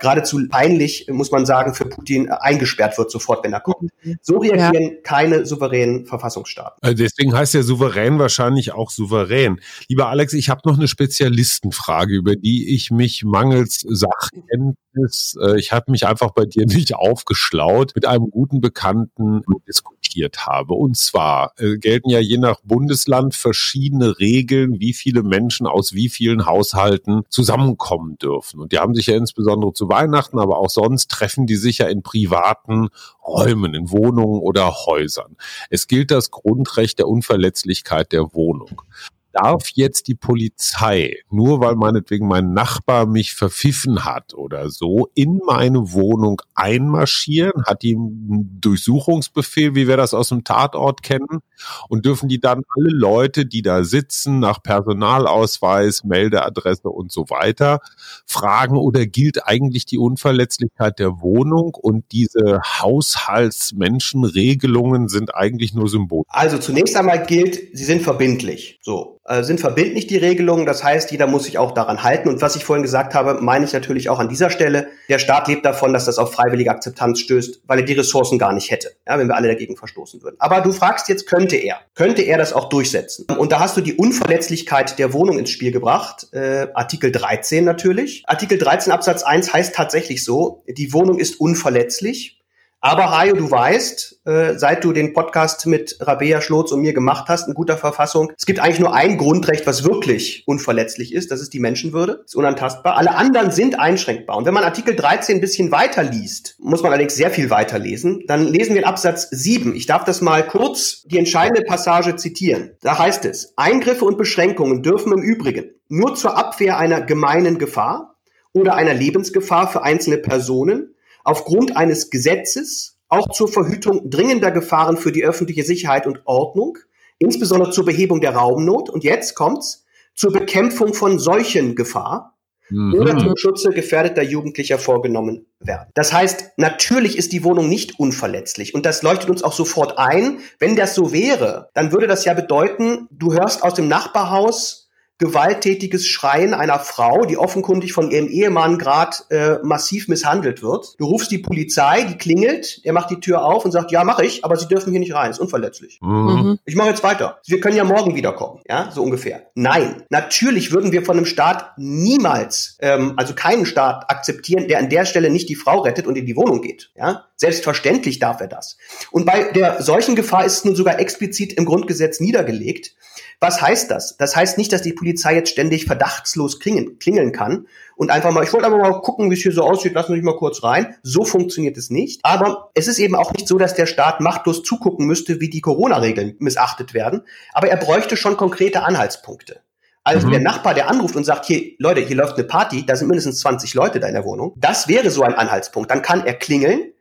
geradezu 0.03 0.49
peinlich, 0.49 1.07
muss 1.09 1.31
man 1.31 1.47
sagen, 1.47 1.75
für 1.75 1.87
Putin 1.87 2.29
eingesperrt 2.29 2.99
wird 2.99 3.11
sofort, 3.11 3.45
wenn 3.45 3.53
er 3.53 3.61
kommt. 3.61 3.91
So 4.21 4.39
reagieren 4.39 4.83
ja. 4.83 5.01
keine 5.03 5.47
souveränen 5.47 6.07
Verfassungsstaaten. 6.07 6.77
Also 6.83 6.97
deswegen 6.97 7.35
heißt 7.35 7.55
der 7.55 7.63
souverän 7.63 8.19
wahrscheinlich 8.19 8.73
auch 8.73 8.91
souverän. 8.91 9.61
Lieber 9.89 10.09
Alex, 10.09 10.33
ich 10.33 10.51
habe 10.51 10.61
noch 10.65 10.77
eine 10.77 10.89
Spezialistenfrage, 10.89 12.15
über 12.15 12.35
die 12.35 12.75
ich 12.75 12.91
mich 12.91 13.25
mangels 13.25 13.87
Sachkenntnis, 13.89 15.37
äh, 15.41 15.59
ich 15.59 15.73
habe 15.73 15.91
mich 15.91 16.07
einfach 16.07 16.33
bei 16.33 16.45
dir 16.45 16.67
nicht 16.67 16.95
aufgeschlaut, 16.95 17.93
mit 17.95 18.07
einem 18.07 18.31
guten 18.31 18.61
Bekannten 18.61 19.43
diskutiert 19.69 20.47
habe. 20.47 20.75
Und 20.75 20.97
zwar 20.97 21.53
äh, 21.59 21.77
gelten 21.79 22.11
ja 22.11 22.19
je 22.19 22.39
nach 22.39 22.61
Bundesland 22.65 23.35
verschiedene 23.35 24.19
Regeln, 24.19 24.81
wie 24.81 24.95
viele 24.95 25.23
Menschen 25.23 25.67
aus 25.69 25.93
wie 25.93 26.09
vielen 26.09 26.47
Haushalten 26.47 27.23
zusammenkommen 27.29 28.19
dürfen. 28.19 28.61
Und 28.61 28.73
die 28.73 28.79
haben 28.79 28.95
sich 28.95 29.07
ja 29.07 29.17
insbesondere 29.17 29.73
zu 29.73 29.89
Weihnachten, 29.93 30.39
aber 30.39 30.59
auch 30.59 30.71
sonst 30.71 31.11
treffen 31.11 31.47
die 31.47 31.57
sich 31.57 31.79
ja 31.79 31.87
in 31.87 32.03
privaten 32.03 32.89
Räumen, 33.25 33.75
in 33.75 33.91
Wohnungen 33.91 34.41
oder 34.41 34.87
Häusern. 34.87 35.37
Es 35.71 35.87
gilt 35.87 36.11
das 36.11 36.31
Grundrecht 36.31 36.99
der 36.99 37.09
Unverletzlichkeit 37.09 38.11
der 38.13 38.33
Wohnung 38.33 38.83
darf 39.33 39.69
jetzt 39.75 40.09
die 40.09 40.15
Polizei, 40.15 41.17
nur 41.31 41.61
weil 41.61 41.77
meinetwegen 41.77 42.29
mein 42.29 42.53
Nachbar 42.53 43.07
mich 43.07 43.35
verpfiffen 43.35 44.05
hat 44.05 44.35
oder 44.35 44.69
so, 44.71 45.09
in 45.15 45.41
meine 45.47 45.93
Wohnung 45.93 46.43
einmarschieren? 46.55 47.65
Hat 47.67 47.83
die 47.83 47.95
einen 47.95 48.59
Durchsuchungsbefehl, 48.61 49.75
wie 49.75 49.89
wir 49.89 49.97
das 49.97 50.13
aus 50.15 50.29
dem 50.29 50.45
Tatort 50.45 51.03
kennen? 51.03 51.41
Und 51.89 52.05
dürfen 52.05 52.29
die 52.29 52.41
dann 52.41 52.63
alle 52.77 52.91
Leute, 52.91 53.47
die 53.47 53.63
da 53.63 53.85
sitzen, 53.85 54.41
nach 54.41 54.61
Personalausweis, 54.63 56.05
Meldeadresse 56.05 56.89
und 56.89 57.13
so 57.13 57.31
weiter 57.31 57.81
fragen? 58.27 58.77
Oder 58.77 59.07
gilt 59.07 59.47
eigentlich 59.47 59.87
die 59.87 59.99
Unverletzlichkeit 59.99 60.99
der 60.99 61.21
Wohnung 61.21 61.75
und 61.75 62.05
diese 62.13 62.61
Haushaltsmenschenregelungen 62.81 65.09
sind 65.09 65.35
eigentlich 65.35 65.75
nur 65.75 65.89
Symbol? 65.89 66.25
Also 66.29 66.59
zunächst 66.59 66.97
einmal 66.97 67.27
gilt, 67.27 67.77
sie 67.77 67.85
sind 67.85 68.03
verbindlich. 68.03 68.79
So. 68.83 69.19
Äh, 69.25 69.43
sind 69.43 69.61
verbindlich 69.61 70.07
die 70.09 70.17
Regelungen. 70.17 70.67
Das 70.67 70.83
heißt, 70.83 71.13
jeder 71.13 71.27
muss 71.27 71.45
sich 71.45 71.59
auch 71.59 71.73
daran 71.73 72.03
halten. 72.03 72.29
Und 72.29 72.43
was 72.43 72.57
ich 72.57 72.65
vorhin 72.65 72.83
gesagt 72.83 73.15
habe, 73.15 73.41
meine 73.41 73.65
ich 73.65 73.73
natürlich 73.73 74.09
auch 74.09 74.19
an 74.19 74.29
dieser 74.29 74.51
Stelle. 74.51 74.89
Der 75.09 75.19
Staat 75.19 75.49
lebt 75.49 75.65
davon, 75.65 75.93
dass 75.93 76.07
das 76.07 76.19
auf 76.19 76.33
freiwillige 76.33 76.71
Akzeptanz 76.71 77.21
stößt, 77.21 77.63
weil 77.67 77.81
er 77.81 77.85
die 77.85 77.93
Ressourcen 77.93 78.39
gar 78.39 78.53
nicht 78.53 78.71
hätte, 78.71 78.91
ja, 79.07 79.19
wenn 79.19 79.29
wir 79.29 79.37
alle 79.37 79.49
dagegen 79.49 79.77
verstoßen 79.77 80.23
würden. 80.23 80.37
Aber 80.39 80.61
du 80.61 80.73
fragst 80.73 81.09
jetzt, 81.09 81.27
könnte 81.27 81.57
er? 81.57 81.81
Könnte 81.95 82.23
er 82.23 82.39
das 82.39 82.53
auch 82.53 82.69
durchsetzen? 82.69 83.27
Und 83.39 83.53
da 83.53 83.61
hast 83.61 83.77
du 83.77 83.81
die 83.81 83.95
Unverletzlichkeit 83.95 84.99
der 84.99 85.13
Wohnung 85.13 85.39
ins 85.39 85.51
Spiel 85.51 85.71
gebracht. 85.71 86.27
Äh, 86.33 86.69
Artikel 86.75 87.13
13 87.13 87.65
natürlich. 87.65 88.25
Artikel 88.27 88.59
13 88.59 88.93
Absatz 88.93 89.23
1 89.23 89.53
heißt 89.53 89.75
tatsächlich 89.75 90.25
so, 90.25 90.65
die 90.67 90.93
Wohnung 90.93 91.19
ist 91.19 91.41
unverletzlich. 91.41 92.42
Aber 92.85 93.17
Hajo, 93.17 93.37
du 93.37 93.49
weißt, 93.49 94.23
äh, 94.25 94.59
seit 94.59 94.83
du 94.83 94.93
den 94.93 95.13
Podcast 95.13 95.67
mit 95.67 95.99
Rabea 96.01 96.41
Schlotz 96.41 96.73
und 96.73 96.81
mir 96.81 96.93
gemacht 96.93 97.27
hast, 97.29 97.47
in 97.47 97.55
guter 97.55 97.79
Verfassung, 97.79 98.33
es 98.37 98.45
gibt 98.45 98.59
eigentlich 98.59 98.81
nur 98.81 98.93
ein 98.93 99.19
Grundrecht, 99.19 99.69
was 99.69 99.85
wirklich 99.85 100.43
unverletzlich 100.49 101.15
ist, 101.15 101.31
das 101.31 101.41
ist 101.41 101.53
die 101.53 101.61
Menschenwürde, 101.61 102.25
ist 102.25 102.35
unantastbar. 102.35 102.97
Alle 102.97 103.15
anderen 103.15 103.53
sind 103.53 103.79
einschränkbar. 103.79 104.37
Und 104.37 104.47
wenn 104.47 104.55
man 104.55 104.65
Artikel 104.65 104.97
13 104.97 105.37
ein 105.37 105.41
bisschen 105.41 105.71
weiter 105.71 106.03
liest, 106.03 106.57
muss 106.59 106.83
man 106.83 106.91
allerdings 106.91 107.15
sehr 107.15 107.31
viel 107.31 107.51
weiter 107.51 107.79
lesen, 107.79 108.25
dann 108.27 108.49
lesen 108.49 108.75
wir 108.75 108.83
in 108.83 108.89
Absatz 108.89 109.29
7. 109.31 109.77
Ich 109.77 109.87
darf 109.87 110.03
das 110.03 110.21
mal 110.21 110.45
kurz 110.45 111.05
die 111.05 111.19
entscheidende 111.19 111.63
Passage 111.63 112.17
zitieren. 112.17 112.73
Da 112.81 112.99
heißt 112.99 113.25
es, 113.27 113.53
Eingriffe 113.57 114.05
und 114.05 114.19
Beschränkungen 114.19 114.83
dürfen 114.83 115.13
im 115.13 115.23
Übrigen 115.23 115.71
nur 115.89 116.17
zur 116.17 116.37
Abwehr 116.37 116.79
einer 116.79 117.01
gemeinen 117.01 117.59
Gefahr 117.59 118.17
oder 118.53 118.75
einer 118.75 118.93
Lebensgefahr 118.93 119.69
für 119.69 119.85
einzelne 119.85 120.19
Personen 120.19 120.92
aufgrund 121.25 121.77
eines 121.77 122.11
Gesetzes 122.11 122.99
auch 123.09 123.29
zur 123.31 123.49
Verhütung 123.49 124.09
dringender 124.09 124.51
Gefahren 124.51 124.97
für 124.97 125.13
die 125.13 125.25
öffentliche 125.25 125.65
Sicherheit 125.65 126.07
und 126.07 126.23
Ordnung, 126.25 126.79
insbesondere 127.19 127.71
zur 127.71 127.85
Behebung 127.85 128.21
der 128.21 128.35
Raumnot 128.35 128.89
und 128.89 129.05
jetzt 129.05 129.35
kommt's 129.35 129.85
zur 130.15 130.33
Bekämpfung 130.33 130.95
von 130.95 131.19
solchen 131.19 131.75
Gefahr 131.75 132.39
mhm. 132.71 132.95
oder 132.95 133.19
zum 133.19 133.37
Schutze 133.37 133.71
gefährdeter 133.71 134.23
Jugendlicher 134.23 134.79
vorgenommen 134.79 135.47
werden. 135.61 135.91
Das 135.95 136.13
heißt, 136.13 136.53
natürlich 136.57 137.19
ist 137.19 137.33
die 137.33 137.45
Wohnung 137.45 137.69
nicht 137.69 137.99
unverletzlich 137.99 138.75
und 138.75 138.87
das 138.87 139.03
leuchtet 139.03 139.31
uns 139.31 139.43
auch 139.43 139.53
sofort 139.53 139.99
ein. 139.99 140.39
Wenn 140.59 140.77
das 140.77 140.95
so 140.95 141.13
wäre, 141.13 141.71
dann 141.75 141.93
würde 141.93 142.07
das 142.07 142.25
ja 142.25 142.35
bedeuten, 142.35 143.09
du 143.11 143.33
hörst 143.33 143.63
aus 143.63 143.75
dem 143.75 143.89
Nachbarhaus 143.89 144.82
gewalttätiges 145.23 146.09
Schreien 146.09 146.53
einer 146.53 146.81
Frau, 146.81 147.25
die 147.25 147.39
offenkundig 147.39 147.93
von 147.93 148.11
ihrem 148.11 148.27
Ehemann 148.29 148.77
gerade 148.77 149.17
äh, 149.31 149.59
massiv 149.63 150.09
misshandelt 150.09 150.63
wird. 150.63 150.97
Du 150.99 151.07
rufst 151.07 151.31
die 151.31 151.39
Polizei, 151.39 152.03
die 152.03 152.19
klingelt, 152.19 152.85
der 152.85 152.93
macht 152.93 153.11
die 153.11 153.21
Tür 153.21 153.45
auf 153.45 153.65
und 153.65 153.71
sagt, 153.71 153.93
ja, 153.93 154.03
mache 154.03 154.25
ich, 154.25 154.45
aber 154.45 154.57
sie 154.57 154.67
dürfen 154.67 154.91
hier 154.91 154.99
nicht 154.99 155.15
rein, 155.15 155.31
ist 155.31 155.39
unverletzlich. 155.39 156.01
Mhm. 156.03 156.59
Ich 156.65 156.75
mache 156.75 156.89
jetzt 156.89 157.05
weiter. 157.05 157.39
Wir 157.47 157.61
können 157.61 157.77
ja 157.77 157.85
morgen 157.85 158.17
wiederkommen, 158.17 158.63
ja, 158.69 158.91
so 158.93 159.05
ungefähr. 159.05 159.47
Nein, 159.55 160.03
natürlich 160.11 160.73
würden 160.73 160.91
wir 160.91 161.05
von 161.05 161.17
einem 161.17 161.27
Staat 161.27 161.79
niemals, 161.79 162.77
ähm, 162.81 163.15
also 163.17 163.35
keinen 163.35 163.65
Staat 163.65 164.11
akzeptieren, 164.11 164.67
der 164.67 164.81
an 164.81 164.89
der 164.89 165.05
Stelle 165.05 165.31
nicht 165.31 165.49
die 165.49 165.55
Frau 165.55 165.83
rettet 165.83 166.09
und 166.09 166.19
in 166.19 166.27
die 166.27 166.35
Wohnung 166.37 166.63
geht, 166.63 166.91
ja. 166.97 167.27
Selbstverständlich 167.37 168.21
darf 168.21 168.41
er 168.41 168.47
das. 168.47 168.77
Und 169.11 169.27
bei 169.27 169.51
der 169.53 169.83
solchen 169.83 170.15
Gefahr 170.15 170.45
ist 170.45 170.59
es 170.59 170.65
nun 170.65 170.77
sogar 170.77 171.01
explizit 171.01 171.53
im 171.53 171.65
Grundgesetz 171.65 172.21
niedergelegt. 172.21 172.95
Was 173.43 173.61
heißt 173.61 173.91
das? 173.91 174.17
Das 174.17 174.37
heißt 174.37 174.57
nicht, 174.57 174.73
dass 174.73 174.83
die 174.83 174.93
Polizei 174.93 175.12
jetzt 175.15 175.51
ständig 175.51 175.87
verdachtslos 175.87 176.61
klingeln, 176.61 176.99
klingeln 176.99 177.33
kann 177.33 177.67
und 177.97 178.11
einfach 178.11 178.33
mal, 178.33 178.45
ich 178.45 178.53
wollte 178.53 178.67
einfach 178.67 178.79
mal 178.79 179.01
gucken, 179.01 179.31
wie 179.31 179.35
es 179.35 179.43
hier 179.43 179.53
so 179.53 179.63
aussieht, 179.63 179.95
lassen 179.95 180.13
Sie 180.13 180.17
mich 180.17 180.25
mal 180.25 180.37
kurz 180.37 180.63
rein. 180.63 180.97
So 181.03 181.25
funktioniert 181.25 181.77
es 181.77 181.91
nicht. 181.91 182.21
Aber 182.25 182.71
es 182.75 182.89
ist 182.89 182.99
eben 182.99 183.15
auch 183.15 183.33
nicht 183.33 183.47
so, 183.47 183.59
dass 183.59 183.75
der 183.75 183.87
Staat 183.87 184.21
machtlos 184.21 184.63
zugucken 184.63 185.07
müsste, 185.07 185.41
wie 185.41 185.51
die 185.51 185.61
Corona-Regeln 185.61 186.37
missachtet 186.39 186.95
werden. 186.95 187.23
Aber 187.53 187.69
er 187.69 187.77
bräuchte 187.77 188.17
schon 188.17 188.37
konkrete 188.37 188.83
Anhaltspunkte. 188.83 189.61
Also 190.05 190.27
mhm. 190.27 190.33
der 190.33 190.41
Nachbar, 190.41 190.75
der 190.75 190.91
anruft 190.91 191.15
und 191.17 191.25
sagt, 191.25 191.47
hier, 191.47 191.75
Leute, 191.79 192.01
hier 192.01 192.17
läuft 192.17 192.37
eine 192.37 192.45
Party, 192.45 192.85
da 192.85 192.97
sind 192.97 193.09
mindestens 193.09 193.39
20 193.41 193.75
Leute 193.75 194.01
da 194.01 194.09
in 194.09 194.15
der 194.15 194.25
Wohnung. 194.25 194.53
Das 194.57 194.89
wäre 194.89 195.11
so 195.11 195.23
ein 195.23 195.35
Anhaltspunkt. 195.35 195.91
Dann 195.91 196.03
kann 196.03 196.27
er 196.27 196.35
klingeln, 196.35 196.92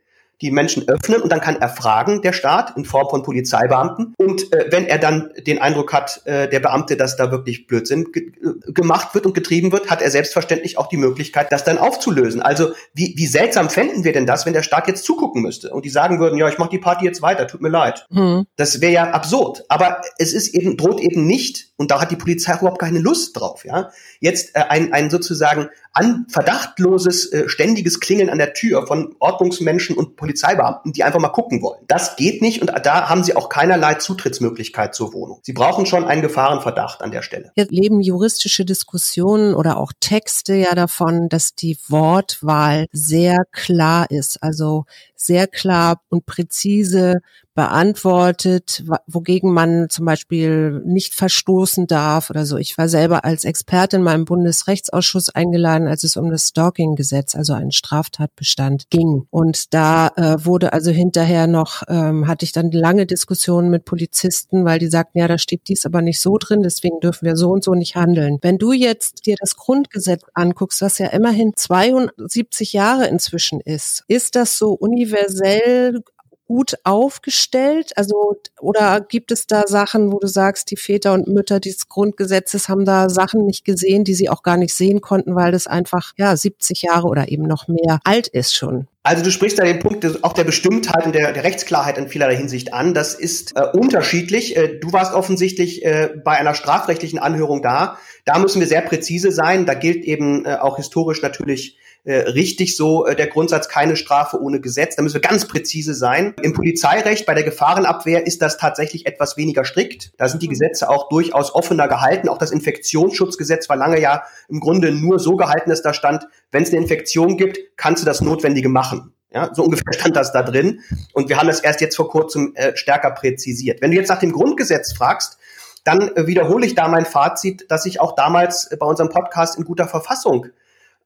die 0.41 0.51
Menschen 0.51 0.87
öffnen 0.87 1.21
und 1.21 1.31
dann 1.31 1.39
kann 1.39 1.57
er 1.61 1.69
fragen, 1.69 2.21
der 2.21 2.33
Staat, 2.33 2.75
in 2.75 2.85
Form 2.85 3.09
von 3.09 3.23
Polizeibeamten. 3.23 4.13
Und 4.17 4.51
äh, 4.53 4.67
wenn 4.69 4.85
er 4.85 4.97
dann 4.97 5.31
den 5.45 5.61
Eindruck 5.61 5.93
hat, 5.93 6.21
äh, 6.25 6.49
der 6.49 6.59
Beamte, 6.59 6.97
dass 6.97 7.15
da 7.15 7.31
wirklich 7.31 7.67
Blödsinn 7.67 8.11
ge 8.11 8.31
äh, 8.41 8.71
gemacht 8.71 9.13
wird 9.13 9.25
und 9.25 9.33
getrieben 9.33 9.71
wird, 9.71 9.89
hat 9.89 10.01
er 10.01 10.09
selbstverständlich 10.09 10.77
auch 10.77 10.87
die 10.87 10.97
Möglichkeit, 10.97 11.51
das 11.51 11.63
dann 11.63 11.77
aufzulösen. 11.77 12.41
Also 12.41 12.71
wie, 12.93 13.13
wie 13.15 13.27
seltsam 13.27 13.69
fänden 13.69 14.03
wir 14.03 14.13
denn 14.13 14.25
das, 14.25 14.45
wenn 14.45 14.53
der 14.53 14.63
Staat 14.63 14.87
jetzt 14.87 15.05
zugucken 15.05 15.41
müsste 15.41 15.69
und 15.69 15.85
die 15.85 15.89
sagen 15.89 16.19
würden, 16.19 16.37
ja, 16.37 16.49
ich 16.49 16.57
mache 16.57 16.71
die 16.71 16.79
Party 16.79 17.05
jetzt 17.05 17.21
weiter, 17.21 17.47
tut 17.47 17.61
mir 17.61 17.69
leid. 17.69 18.07
Mhm. 18.09 18.45
Das 18.55 18.81
wäre 18.81 18.93
ja 18.93 19.11
absurd. 19.11 19.63
Aber 19.69 20.01
es 20.17 20.33
ist 20.33 20.53
eben, 20.55 20.77
droht 20.77 20.99
eben 20.99 21.27
nicht, 21.27 21.70
und 21.81 21.91
da 21.91 21.99
hat 21.99 22.11
die 22.11 22.15
Polizei 22.15 22.53
überhaupt 22.53 22.79
keine 22.79 22.99
Lust 22.99 23.37
drauf, 23.37 23.65
ja, 23.65 23.91
jetzt 24.19 24.55
äh, 24.55 24.61
ein, 24.69 24.93
ein 24.93 25.09
sozusagen 25.09 25.69
an 25.93 26.25
verdachtloses, 26.29 27.31
äh, 27.33 27.49
ständiges 27.49 27.99
Klingeln 27.99 28.29
an 28.29 28.37
der 28.37 28.53
Tür 28.53 28.87
von 28.87 29.15
Ordnungsmenschen 29.19 29.97
und 29.97 30.15
Polizeibeamten, 30.15 30.93
die 30.93 31.03
einfach 31.03 31.19
mal 31.19 31.29
gucken 31.29 31.61
wollen. 31.61 31.83
Das 31.87 32.15
geht 32.15 32.41
nicht 32.41 32.61
und 32.61 32.71
da 32.83 33.09
haben 33.09 33.23
sie 33.23 33.35
auch 33.35 33.49
keinerlei 33.49 33.95
Zutrittsmöglichkeit 33.95 34.95
zur 34.95 35.13
Wohnung. 35.13 35.39
Sie 35.43 35.53
brauchen 35.53 35.85
schon 35.85 36.05
einen 36.05 36.21
Gefahrenverdacht 36.21 37.01
an 37.01 37.11
der 37.11 37.23
Stelle. 37.23 37.51
Jetzt 37.55 37.71
leben 37.71 37.99
juristische 37.99 38.63
Diskussionen 38.63 39.53
oder 39.53 39.77
auch 39.77 39.91
Texte 39.99 40.55
ja 40.55 40.75
davon, 40.75 41.27
dass 41.27 41.55
die 41.55 41.77
Wortwahl 41.89 42.85
sehr 42.93 43.39
klar 43.51 44.09
ist, 44.09 44.41
also 44.41 44.85
sehr 45.25 45.47
klar 45.47 46.01
und 46.09 46.25
präzise 46.25 47.21
beantwortet, 47.53 48.83
wogegen 49.07 49.53
man 49.53 49.89
zum 49.89 50.05
Beispiel 50.05 50.81
nicht 50.85 51.13
verstoßen 51.13 51.85
darf 51.85 52.29
oder 52.29 52.45
so. 52.45 52.57
Ich 52.57 52.77
war 52.77 52.87
selber 52.87 53.25
als 53.25 53.43
Expertin 53.43 54.03
mal 54.03 54.15
im 54.15 54.23
Bundesrechtsausschuss 54.23 55.29
eingeladen, 55.29 55.87
als 55.87 56.05
es 56.05 56.15
um 56.15 56.31
das 56.31 56.47
Stalking-Gesetz, 56.47 57.35
also 57.35 57.53
einen 57.53 57.73
Straftatbestand 57.73 58.89
ging. 58.89 59.27
Und 59.31 59.73
da 59.73 60.07
äh, 60.15 60.45
wurde 60.45 60.71
also 60.71 60.91
hinterher 60.91 61.47
noch, 61.47 61.83
ähm, 61.89 62.25
hatte 62.25 62.45
ich 62.45 62.53
dann 62.53 62.71
lange 62.71 63.05
Diskussionen 63.05 63.69
mit 63.69 63.83
Polizisten, 63.83 64.63
weil 64.63 64.79
die 64.79 64.87
sagten, 64.87 65.19
ja, 65.19 65.27
da 65.27 65.37
steht 65.37 65.67
dies 65.67 65.85
aber 65.85 66.01
nicht 66.01 66.21
so 66.21 66.37
drin, 66.37 66.63
deswegen 66.63 67.01
dürfen 67.01 67.25
wir 67.25 67.35
so 67.35 67.51
und 67.51 67.65
so 67.65 67.73
nicht 67.73 67.95
handeln. 67.95 68.37
Wenn 68.41 68.59
du 68.59 68.71
jetzt 68.71 69.25
dir 69.25 69.35
das 69.37 69.57
Grundgesetz 69.57 70.23
anguckst, 70.33 70.81
was 70.81 70.99
ja 70.99 71.07
immerhin 71.07 71.51
72 71.53 72.71
Jahre 72.71 73.07
inzwischen 73.07 73.59
ist, 73.59 74.05
ist 74.07 74.37
das 74.37 74.57
so 74.57 74.71
universell 75.11 76.01
gut 76.47 76.75
aufgestellt? 76.83 77.91
Also, 77.95 78.35
oder 78.59 78.99
gibt 79.01 79.31
es 79.31 79.47
da 79.47 79.63
Sachen, 79.67 80.11
wo 80.11 80.19
du 80.19 80.27
sagst, 80.27 80.69
die 80.71 80.77
Väter 80.77 81.13
und 81.13 81.27
Mütter 81.27 81.59
dieses 81.59 81.87
Grundgesetzes 81.87 82.67
haben 82.67 82.83
da 82.83 83.09
Sachen 83.09 83.45
nicht 83.45 83.63
gesehen, 83.63 84.03
die 84.03 84.13
sie 84.13 84.29
auch 84.29 84.43
gar 84.43 84.57
nicht 84.57 84.73
sehen 84.73 84.99
konnten, 84.99 85.35
weil 85.35 85.53
das 85.53 85.67
einfach, 85.67 86.11
ja, 86.17 86.35
70 86.35 86.81
Jahre 86.81 87.07
oder 87.07 87.29
eben 87.29 87.43
noch 87.43 87.67
mehr 87.67 87.99
alt 88.03 88.27
ist 88.27 88.55
schon? 88.55 88.87
Also 89.03 89.23
du 89.23 89.31
sprichst 89.31 89.57
da 89.57 89.63
den 89.63 89.79
Punkt 89.79 90.23
auch 90.23 90.33
der 90.33 90.43
Bestimmtheit 90.43 91.05
und 91.07 91.15
der, 91.15 91.31
der 91.31 91.43
Rechtsklarheit 91.43 91.97
in 91.97 92.07
vielerlei 92.07 92.35
Hinsicht 92.35 92.71
an. 92.73 92.93
Das 92.93 93.15
ist 93.15 93.55
äh, 93.55 93.65
unterschiedlich. 93.73 94.55
Äh, 94.55 94.77
du 94.79 94.93
warst 94.93 95.15
offensichtlich 95.15 95.83
äh, 95.83 96.09
bei 96.23 96.33
einer 96.33 96.53
strafrechtlichen 96.53 97.17
Anhörung 97.17 97.63
da. 97.63 97.97
Da 98.25 98.37
müssen 98.37 98.59
wir 98.59 98.67
sehr 98.67 98.81
präzise 98.81 99.31
sein. 99.31 99.65
Da 99.65 99.73
gilt 99.73 100.03
eben 100.03 100.45
äh, 100.45 100.57
auch 100.57 100.77
historisch 100.77 101.23
natürlich 101.23 101.77
äh, 102.03 102.15
richtig 102.15 102.75
so 102.75 103.05
äh, 103.05 103.15
der 103.15 103.27
Grundsatz 103.27 103.69
keine 103.69 103.95
Strafe 103.95 104.41
ohne 104.41 104.59
Gesetz. 104.59 104.95
Da 104.95 105.03
müssen 105.03 105.15
wir 105.15 105.21
ganz 105.21 105.47
präzise 105.47 105.93
sein. 105.93 106.33
Im 106.41 106.53
Polizeirecht 106.53 107.25
bei 107.25 107.33
der 107.33 107.43
Gefahrenabwehr 107.43 108.25
ist 108.25 108.41
das 108.41 108.57
tatsächlich 108.57 109.05
etwas 109.05 109.37
weniger 109.37 109.63
strikt. 109.65 110.11
Da 110.17 110.27
sind 110.27 110.41
die 110.41 110.47
mhm. 110.47 110.53
Gesetze 110.53 110.89
auch 110.89 111.09
durchaus 111.09 111.53
offener 111.53 111.87
gehalten. 111.87 112.27
Auch 112.29 112.39
das 112.39 112.51
Infektionsschutzgesetz 112.51 113.69
war 113.69 113.75
lange 113.75 113.99
ja 113.99 114.23
im 114.49 114.59
Grunde 114.59 114.91
nur 114.91 115.19
so 115.19 115.35
gehalten, 115.35 115.69
dass 115.69 115.81
da 115.81 115.93
stand, 115.93 116.27
wenn 116.51 116.63
es 116.63 116.69
eine 116.69 116.79
Infektion 116.79 117.37
gibt, 117.37 117.59
kannst 117.77 118.01
du 118.01 118.05
das 118.05 118.21
Notwendige 118.21 118.69
machen. 118.69 119.13
Ja, 119.33 119.53
so 119.53 119.63
ungefähr 119.63 119.93
stand 119.93 120.15
das 120.15 120.33
da 120.33 120.43
drin. 120.43 120.81
Und 121.13 121.29
wir 121.29 121.37
haben 121.37 121.47
das 121.47 121.61
erst 121.61 121.81
jetzt 121.81 121.95
vor 121.95 122.09
kurzem 122.09 122.53
äh, 122.55 122.75
stärker 122.75 123.11
präzisiert. 123.11 123.81
Wenn 123.81 123.91
du 123.91 123.97
jetzt 123.97 124.09
nach 124.09 124.19
dem 124.19 124.31
Grundgesetz 124.31 124.91
fragst, 124.91 125.37
dann 125.83 126.15
äh, 126.15 126.27
wiederhole 126.27 126.65
ich 126.65 126.75
da 126.75 126.87
mein 126.87 127.05
Fazit, 127.05 127.65
dass 127.69 127.85
ich 127.85 128.01
auch 128.01 128.15
damals 128.15 128.69
bei 128.77 128.85
unserem 128.85 129.09
Podcast 129.09 129.57
in 129.57 129.63
guter 129.63 129.87
Verfassung 129.87 130.47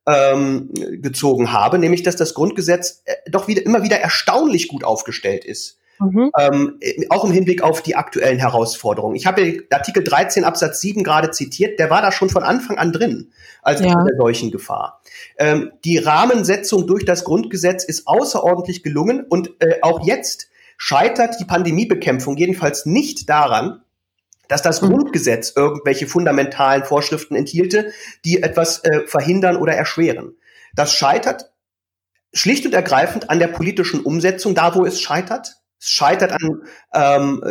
ähm, 0.08 0.70
gezogen 1.02 1.52
habe, 1.52 1.80
nämlich 1.80 2.04
dass 2.04 2.16
das 2.16 2.34
Grundgesetz 2.34 3.02
äh, 3.06 3.16
doch 3.30 3.48
wieder 3.48 3.66
immer 3.66 3.84
wieder 3.84 4.00
erstaunlich 4.00 4.68
gut 4.68 4.84
aufgestellt 4.84 5.46
ist. 5.46 5.80
Mhm. 6.00 6.32
Ähm, 6.38 6.78
äh, 6.82 7.06
auch 7.10 7.24
im 7.24 7.32
Hinblick 7.32 7.64
auf 7.64 7.82
die 7.82 7.96
aktuellen 7.96 8.38
Herausforderungen. 8.38 9.16
Ich 9.16 9.26
habe 9.26 9.64
Artikel 9.72 10.04
13 10.04 10.44
Absatz 10.44 10.82
7 10.82 11.04
gerade 11.04 11.32
zitiert, 11.32 11.80
der 11.80 11.90
war 11.90 12.02
da 12.02 12.12
schon 12.12 12.30
von 12.30 12.44
Anfang 12.44 12.78
an 12.78 12.92
drin, 12.92 13.32
als 13.62 13.80
ja. 13.80 13.96
der 14.04 14.18
Seuchengefahr. 14.18 15.02
Ähm, 15.38 15.72
die 15.86 15.98
Rahmensetzung 15.98 16.86
durch 16.86 17.06
das 17.06 17.24
Grundgesetz 17.24 17.86
ist 17.86 18.08
außerordentlich 18.08 18.84
gelungen 18.84 19.26
und 19.28 19.52
äh, 19.60 19.80
auch 19.82 20.06
jetzt 20.06 20.50
scheitert 20.78 21.40
die 21.40 21.46
Pandemiebekämpfung 21.46 22.36
jedenfalls 22.36 22.86
nicht 22.86 23.30
daran, 23.30 23.82
dass 24.48 24.62
das 24.62 24.82
mhm. 24.82 24.90
Grundgesetz 24.90 25.54
irgendwelche 25.56 26.08
fundamentalen 26.08 26.84
Vorschriften 26.84 27.36
enthielte, 27.36 27.92
die 28.24 28.44
etwas 28.44 28.84
äh, 28.84 29.08
verhindern 29.08 29.58
oder 29.58 29.74
erschweren. 29.74 30.36
Das 30.76 30.94
scheitert 30.94 31.52
schlicht 32.34 32.66
und 32.66 32.74
ergreifend 32.74 33.30
an 33.30 33.40
der 33.40 33.48
politischen 33.48 34.02
Umsetzung, 34.02 34.56
da 34.56 34.76
wo 34.76 34.86
es 34.86 35.00
scheitert. 35.00 35.56
Es 35.80 35.90
scheitert 35.90 36.34
an 36.34 36.62
ähm, 36.94 37.42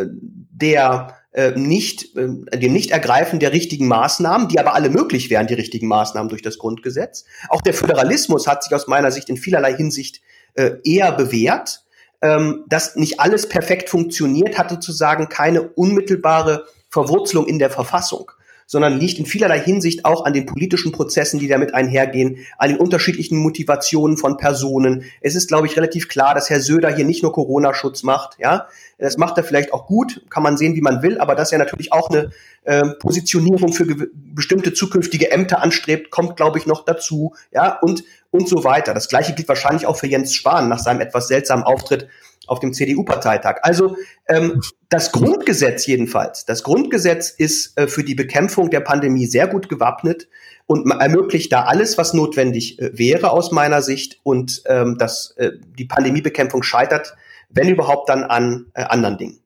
der 0.51 1.17
äh, 1.31 1.51
nicht, 1.51 2.15
äh, 2.15 2.29
dem 2.57 2.71
Nicht-Ergreifen 2.71 3.39
der 3.39 3.51
richtigen 3.51 3.87
Maßnahmen, 3.87 4.47
die 4.47 4.59
aber 4.59 4.73
alle 4.73 4.89
möglich 4.89 5.29
wären, 5.29 5.47
die 5.47 5.53
richtigen 5.53 5.87
Maßnahmen 5.87 6.29
durch 6.29 6.41
das 6.41 6.57
Grundgesetz. 6.57 7.25
Auch 7.49 7.61
der 7.61 7.73
Föderalismus 7.73 8.47
hat 8.47 8.63
sich 8.63 8.73
aus 8.73 8.87
meiner 8.87 9.11
Sicht 9.11 9.29
in 9.29 9.37
vielerlei 9.37 9.75
Hinsicht 9.75 10.21
äh, 10.53 10.71
eher 10.83 11.11
bewährt. 11.11 11.81
Ähm, 12.21 12.63
dass 12.67 12.95
nicht 12.95 13.19
alles 13.19 13.49
perfekt 13.49 13.89
funktioniert, 13.89 14.57
hatte 14.57 14.75
sozusagen 14.75 15.27
keine 15.27 15.63
unmittelbare 15.63 16.65
Verwurzelung 16.89 17.47
in 17.47 17.59
der 17.59 17.69
Verfassung 17.69 18.31
sondern 18.67 18.99
liegt 18.99 19.19
in 19.19 19.25
vielerlei 19.25 19.59
Hinsicht 19.59 20.05
auch 20.05 20.25
an 20.25 20.33
den 20.33 20.45
politischen 20.45 20.91
Prozessen, 20.91 21.39
die 21.39 21.47
damit 21.47 21.73
einhergehen, 21.73 22.45
an 22.57 22.69
den 22.69 22.77
unterschiedlichen 22.77 23.37
Motivationen 23.37 24.17
von 24.17 24.37
Personen. 24.37 25.05
Es 25.21 25.35
ist, 25.35 25.47
glaube 25.47 25.67
ich, 25.67 25.77
relativ 25.77 26.07
klar, 26.07 26.33
dass 26.33 26.49
Herr 26.49 26.59
Söder 26.59 26.93
hier 26.93 27.05
nicht 27.05 27.23
nur 27.23 27.33
Corona-Schutz 27.33 28.03
macht, 28.03 28.39
ja. 28.39 28.67
Das 28.97 29.17
macht 29.17 29.37
er 29.37 29.43
vielleicht 29.43 29.73
auch 29.73 29.87
gut, 29.87 30.21
kann 30.29 30.41
man 30.41 30.57
sehen, 30.57 30.75
wie 30.75 30.81
man 30.81 31.03
will, 31.03 31.19
aber 31.19 31.35
dass 31.35 31.51
er 31.51 31.59
natürlich 31.59 31.91
auch 31.91 32.09
eine 32.09 32.31
äh, 32.63 32.85
Positionierung 32.99 33.73
für 33.73 33.85
bestimmte 34.13 34.73
zukünftige 34.73 35.31
Ämter 35.31 35.61
anstrebt, 35.61 36.11
kommt, 36.11 36.37
glaube 36.37 36.59
ich, 36.59 36.65
noch 36.65 36.85
dazu, 36.85 37.35
ja, 37.51 37.77
und, 37.79 38.03
und 38.31 38.47
so 38.47 38.63
weiter. 38.63 38.93
Das 38.93 39.09
Gleiche 39.09 39.33
gilt 39.33 39.49
wahrscheinlich 39.49 39.85
auch 39.85 39.97
für 39.97 40.07
Jens 40.07 40.33
Spahn 40.33 40.69
nach 40.69 40.79
seinem 40.79 41.01
etwas 41.01 41.27
seltsamen 41.27 41.65
Auftritt 41.65 42.07
auf 42.47 42.59
dem 42.59 42.73
CDU-Parteitag. 42.73 43.59
Also 43.61 43.95
ähm, 44.27 44.61
das 44.89 45.11
Grundgesetz 45.11 45.85
jedenfalls, 45.85 46.45
das 46.45 46.63
Grundgesetz 46.63 47.29
ist 47.29 47.77
äh, 47.77 47.87
für 47.87 48.03
die 48.03 48.15
Bekämpfung 48.15 48.69
der 48.69 48.81
Pandemie 48.81 49.25
sehr 49.27 49.47
gut 49.47 49.69
gewappnet 49.69 50.27
und 50.67 50.89
ermöglicht 50.89 51.51
da 51.51 51.63
alles, 51.63 51.97
was 51.97 52.13
notwendig 52.13 52.79
äh, 52.79 52.97
wäre 52.97 53.31
aus 53.31 53.51
meiner 53.51 53.81
Sicht. 53.81 54.19
Und 54.23 54.63
ähm, 54.65 54.97
dass 54.97 55.31
äh, 55.37 55.51
die 55.77 55.85
Pandemiebekämpfung 55.85 56.63
scheitert, 56.63 57.15
wenn 57.49 57.69
überhaupt 57.69 58.09
dann 58.09 58.23
an 58.23 58.67
äh, 58.73 58.83
anderen 58.83 59.17
Dingen. 59.17 59.39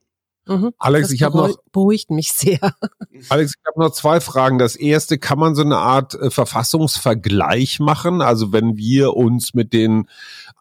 Mhm. 0.50 0.74
Alex, 0.80 1.10
das 1.10 1.14
ich 1.14 1.24
habe 1.24 1.38
noch 1.38 1.58
beruhigt 1.72 2.10
mich 2.10 2.34
sehr. 2.34 2.60
Alex, 3.30 3.54
ich 3.56 3.68
habe 3.68 3.80
noch 3.80 3.92
zwei 3.92 4.20
Fragen. 4.20 4.58
Das 4.58 4.76
erste, 4.76 5.20
kann 5.20 5.38
man 5.38 5.54
so 5.54 5.62
eine 5.62 5.78
Art 5.78 6.16
äh, 6.16 6.32
Verfassungsvergleich 6.32 7.80
machen? 7.80 8.22
Also 8.22 8.52
wenn 8.52 8.76
wir 8.76 9.16
uns 9.16 9.54
mit 9.54 9.74
den 9.74 10.08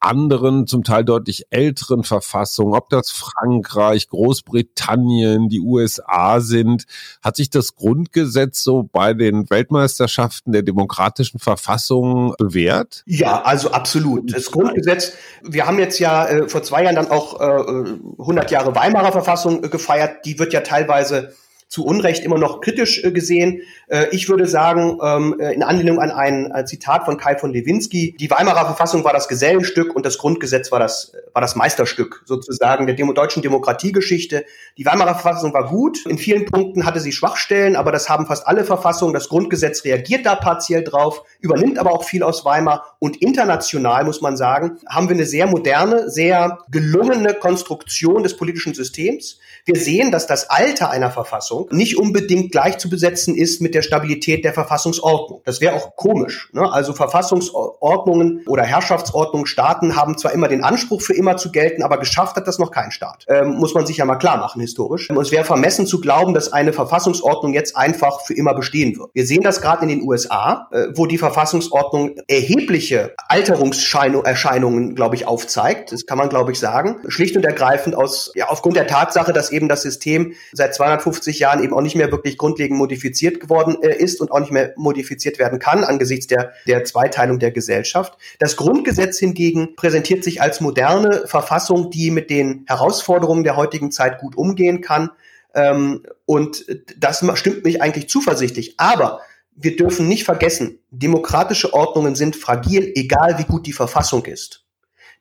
anderen, 0.01 0.67
zum 0.67 0.85
Teil 0.85 1.05
deutlich 1.05 1.47
älteren 1.51 2.05
Verfassungen, 2.05 2.75
ob 2.75 2.89
das 2.89 3.11
Frankreich, 3.11 4.09
Großbritannien, 4.09 5.49
die 5.49 5.61
USA 5.61 6.41
sind, 6.41 6.85
hat 7.23 7.37
sich 7.37 7.51
das 7.51 7.75
Grundgesetz 7.75 8.63
so 8.63 8.83
bei 8.83 9.15
den 9.15 9.51
Weltmeisterschaften 9.51 10.53
der 10.53 10.63
demokratischen 10.63 11.39
Verfassungen 11.39 12.35
bewährt? 12.39 13.03
Ja, 13.07 13.43
also 13.43 13.71
absolut. 13.71 14.35
Das 14.35 14.51
Grundgesetz, 14.51 15.13
wir 15.43 15.67
haben 15.67 15.79
jetzt 15.79 15.99
ja 15.99 16.27
äh, 16.27 16.49
vor 16.49 16.63
zwei 16.63 16.85
Jahren 16.85 16.97
dann 16.97 17.11
auch 17.11 17.41
äh, 17.41 17.91
100 18.19 18.51
Jahre 18.51 18.75
Weimarer 18.75 19.13
Verfassung 19.13 19.65
äh, 19.65 19.69
gefeiert. 19.69 20.25
Die 20.25 20.39
wird 20.39 20.53
ja 20.53 20.61
teilweise 20.61 21.35
zu 21.69 21.85
Unrecht 21.85 22.25
immer 22.25 22.39
noch 22.39 22.61
kritisch 22.61 23.05
äh, 23.05 23.13
gesehen. 23.13 23.61
Äh, 23.89 24.07
ich 24.11 24.29
würde 24.29 24.47
sagen, 24.47 24.99
ähm, 25.03 25.37
äh, 25.39 25.53
in 25.53 25.63
Anlehnung 25.63 26.01
an 26.01 26.11
ein, 26.11 26.49
Zitat 26.67 27.05
von 27.05 27.19
Kai 27.19 27.37
von 27.37 27.53
Lewinsky, 27.53 28.17
die 28.19 28.31
Weimarer 28.31 28.65
Verfassung 28.65 29.05
war 29.05 29.13
das 29.13 29.29
Gesellenstück 29.29 29.95
und 29.95 30.05
das 30.05 30.19
Grundgesetz 30.19 30.73
war 30.73 30.79
das, 30.79 31.13
war 31.33 31.43
das 31.43 31.57
Meisterstück 31.57 32.23
sozusagen 32.25 32.87
der 32.87 32.97
Demo 32.97 33.13
deutschen 33.13 33.43
Demokratiegeschichte. 33.43 34.45
Die 34.77 34.87
Weimarer 34.87 35.15
Verfassung 35.15 35.53
war 35.53 35.69
gut. 35.69 36.05
In 36.07 36.19
vielen 36.19 36.47
Punkten 36.47 36.85
hatte 36.85 37.01
sie 37.01 37.13
Schwachstellen, 37.13 37.77
aber 37.77 37.93
das 37.93 38.09
haben 38.09 38.27
fast 38.27 38.47
alle 38.47 38.65
Verfassungen. 38.65 39.13
Das 39.13 39.29
Grundgesetz 39.29 39.85
reagiert 39.85 40.27
da 40.27 40.37
partiell 40.37 40.83
drauf, 40.83 41.23
übernimmt 41.41 41.79
aber 41.79 41.93
auch 41.93 42.05
viel 42.05 42.23
aus 42.23 42.45
Weimar 42.45 42.97
und 42.99 43.21
international 43.23 44.05
muss 44.05 44.21
man 44.21 44.37
sagen, 44.37 44.79
haben 44.89 45.09
wir 45.09 45.15
eine 45.15 45.27
sehr 45.27 45.47
moderne, 45.47 46.11
sehr 46.11 46.59
gelungene 46.71 47.35
Konstruktion 47.35 48.23
des 48.23 48.37
politischen 48.37 48.75
Systems. 48.75 49.39
Wir 49.65 49.77
sehen, 49.77 50.11
dass 50.11 50.27
das 50.27 50.51
Alter 50.51 50.91
einer 50.91 51.11
Verfassung 51.11 51.58
nicht 51.71 51.99
unbedingt 51.99 52.53
gleich 52.53 52.79
zu 52.79 52.89
besetzen 52.89 53.35
ist 53.35 53.61
mit 53.61 53.75
der 53.75 53.83
Stabilität 53.83 54.45
der 54.45 54.53
Verfassungsordnung. 54.53 55.43
Das 55.45 55.61
wäre 55.61 55.75
auch 55.75 55.97
komisch. 55.97 56.51
Ne? 56.53 56.71
Also 56.73 56.93
Verfassungsordnungen 56.93 58.43
oder 58.47 58.63
Herrschaftsordnungen, 58.63 59.47
Staaten 59.47 59.97
haben 59.97 60.17
zwar 60.19 60.33
immer 60.33 60.49
den 60.49 60.65
Anspruch, 60.65 61.03
für 61.03 61.15
immer 61.15 61.37
zu 61.37 61.51
gelten, 61.51 61.83
aber 61.83 61.99
geschafft 61.99 62.37
hat 62.37 62.47
das 62.47 62.59
noch 62.59 62.71
kein 62.71 62.91
Staat. 62.91 63.25
Ähm, 63.29 63.57
muss 63.57 63.75
man 63.75 63.87
sich 63.87 63.97
ja 63.97 64.05
mal 64.05 64.17
klar 64.17 64.37
machen, 64.37 64.61
historisch. 64.61 65.11
Und 65.11 65.19
es 65.19 65.33
wäre 65.33 65.45
vermessen 65.45 65.87
zu 65.87 66.01
glauben, 66.01 66.35
dass 66.35 66.53
eine 66.53 66.73
Verfassungsordnung 66.73 67.55
jetzt 67.55 67.77
einfach 67.77 68.21
für 68.23 68.35
immer 68.35 68.55
bestehen 68.55 68.97
wird. 68.99 69.11
Wir 69.15 69.27
sehen 69.27 69.43
das 69.43 69.61
gerade 69.61 69.83
in 69.83 69.89
den 69.89 70.03
USA, 70.03 70.69
äh, 70.71 70.89
wo 70.95 71.07
die 71.07 71.19
Verfassungsordnung 71.19 72.17
erhebliche 72.29 73.15
Alterungserscheinungen, 73.29 74.95
glaube 74.95 75.17
ich, 75.17 75.27
aufzeigt. 75.27 75.93
Das 75.93 76.07
kann 76.07 76.19
man, 76.19 76.29
glaube 76.29 76.53
ich, 76.53 76.59
sagen. 76.59 76.99
Schlicht 77.09 77.37
und 77.37 77.45
ergreifend 77.45 77.95
aus, 77.97 78.33
ja, 78.35 78.49
aufgrund 78.49 78.77
der 78.77 78.87
Tatsache, 78.87 79.33
dass 79.33 79.51
eben 79.51 79.69
das 79.69 79.83
System 79.83 80.35
seit 80.53 80.75
250 80.75 81.39
Jahren 81.39 81.48
eben 81.57 81.75
auch 81.75 81.81
nicht 81.81 81.97
mehr 81.97 82.11
wirklich 82.11 82.39
grundlegend 82.39 82.79
modifiziert 82.79 83.41
geworden 83.41 83.79
äh, 83.83 83.97
ist 83.97 84.21
und 84.21 84.31
auch 84.31 84.41
nicht 84.41 84.53
mehr 84.53 84.73
modifiziert 84.77 85.39
werden 85.39 85.59
kann 85.59 85.85
angesichts 85.85 86.27
der, 86.27 86.53
der 86.67 86.85
Zweiteilung 86.85 87.39
der 87.39 87.51
Gesellschaft. 87.51 88.17
Das 88.39 88.57
Grundgesetz 88.57 89.19
hingegen 89.19 89.75
präsentiert 89.77 90.25
sich 90.25 90.43
als 90.43 90.61
moderne 90.61 91.27
Verfassung, 91.27 91.91
die 91.91 92.11
mit 92.11 92.31
den 92.31 92.65
Herausforderungen 92.67 93.45
der 93.45 93.57
heutigen 93.57 93.91
Zeit 93.91 94.19
gut 94.19 94.37
umgehen 94.37 94.81
kann. 94.81 95.11
Ähm, 95.55 96.05
und 96.27 96.67
das 96.97 97.25
stimmt 97.35 97.65
mich 97.65 97.83
eigentlich 97.83 98.09
zuversichtlich. 98.09 98.75
Aber 98.79 99.21
wir 99.55 99.77
dürfen 99.77 100.07
nicht 100.07 100.25
vergessen, 100.25 100.79
demokratische 100.91 101.75
Ordnungen 101.75 102.15
sind 102.15 102.37
fragil, 102.37 102.93
egal 102.95 103.39
wie 103.39 103.45
gut 103.45 103.67
die 103.67 103.73
Verfassung 103.73 104.25
ist. 104.25 104.65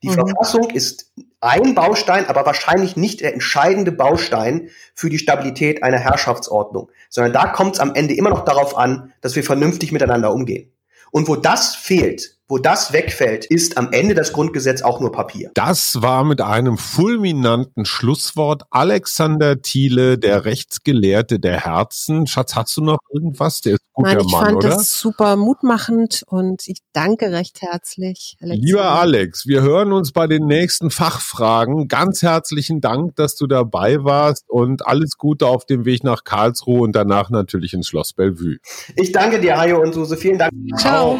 Die 0.04 0.10
mhm. 0.10 0.14
Verfassung 0.14 0.70
ist 0.70 1.12
ein 1.42 1.76
Baustein, 1.76 2.28
aber 2.28 2.46
wahrscheinlich 2.46 2.98
nicht 2.98 3.22
der 3.22 3.34
entscheidende 3.34 3.92
Baustein 3.92 4.70
für 4.96 5.10
die 5.10 5.20
Stabilität 5.20 5.84
einer 5.84 6.00
Herrschaftsordnung, 6.00 6.90
sondern 7.10 7.34
da 7.34 7.48
kommt 7.48 7.76
es 7.76 7.80
am 7.80 7.94
Ende 7.94 8.16
immer 8.16 8.30
noch 8.30 8.44
darauf 8.44 8.78
an, 8.78 9.14
dass 9.22 9.36
wir 9.36 9.44
vernünftig 9.44 9.92
miteinander 9.92 10.34
umgehen. 10.34 10.72
Und 11.12 11.28
wo 11.28 11.36
das 11.36 11.76
fehlt, 11.76 12.37
wo 12.48 12.58
das 12.58 12.94
wegfällt, 12.94 13.46
ist 13.46 13.78
am 13.78 13.92
Ende 13.92 14.16
das 14.16 14.32
Grundgesetz 14.32 14.82
auch 14.82 15.00
nur 15.00 15.12
Papier. 15.12 15.52
Das 15.54 16.02
war 16.02 16.24
mit 16.24 16.42
einem 16.42 16.78
fulminanten 16.78 17.86
Schlusswort 17.86 18.64
Alexander 18.70 19.62
Thiele, 19.62 20.18
der 20.18 20.46
Rechtsgelehrte 20.46 21.40
der 21.40 21.66
Herzen. 21.66 22.26
Schatz, 22.28 22.56
hast 22.56 22.78
du 22.78 22.82
noch 22.82 23.00
irgendwas? 23.12 23.62
Der 23.62 23.74
ist 23.74 23.82
guter 23.94 24.16
Nein, 24.16 24.26
ich 24.26 24.32
Mann, 24.32 24.46
fand 24.46 24.58
oder? 24.58 24.70
das 24.70 24.98
super 24.98 25.36
mutmachend 25.36 26.24
und 26.28 26.68
ich 26.68 26.80
danke 26.94 27.32
recht 27.32 27.62
herzlich. 27.62 28.38
Alexander. 28.40 28.66
Lieber 28.66 28.92
Alex, 28.92 29.48
wir 29.48 29.62
hören 29.62 29.92
uns 29.92 30.12
bei 30.12 30.28
den 30.28 30.46
nächsten 30.46 30.90
Fachfragen. 30.90 31.88
Ganz 31.88 32.22
herzlichen 32.22 32.80
Dank, 32.80 33.16
dass 33.18 33.36
du 33.36 33.48
dabei 33.48 34.04
warst 34.04 34.46
und 34.48 34.88
alles 34.88 35.18
Gute 35.18 35.48
auf 35.48 35.66
dem 35.66 35.86
Weg 35.86 36.04
nach 36.04 36.24
Karlsruhe 36.24 36.82
und 36.82 36.96
danach 36.96 37.30
natürlich 37.30 37.74
ins 37.74 37.88
Schloss 37.88 38.14
Bellevue. 38.14 38.58
Ich 38.96 39.12
danke 39.12 39.40
dir, 39.40 39.58
Hajo 39.58 39.82
und 39.82 39.94
Suse. 39.94 40.16
Vielen 40.16 40.38
Dank. 40.38 40.52
Ciao. 40.78 41.20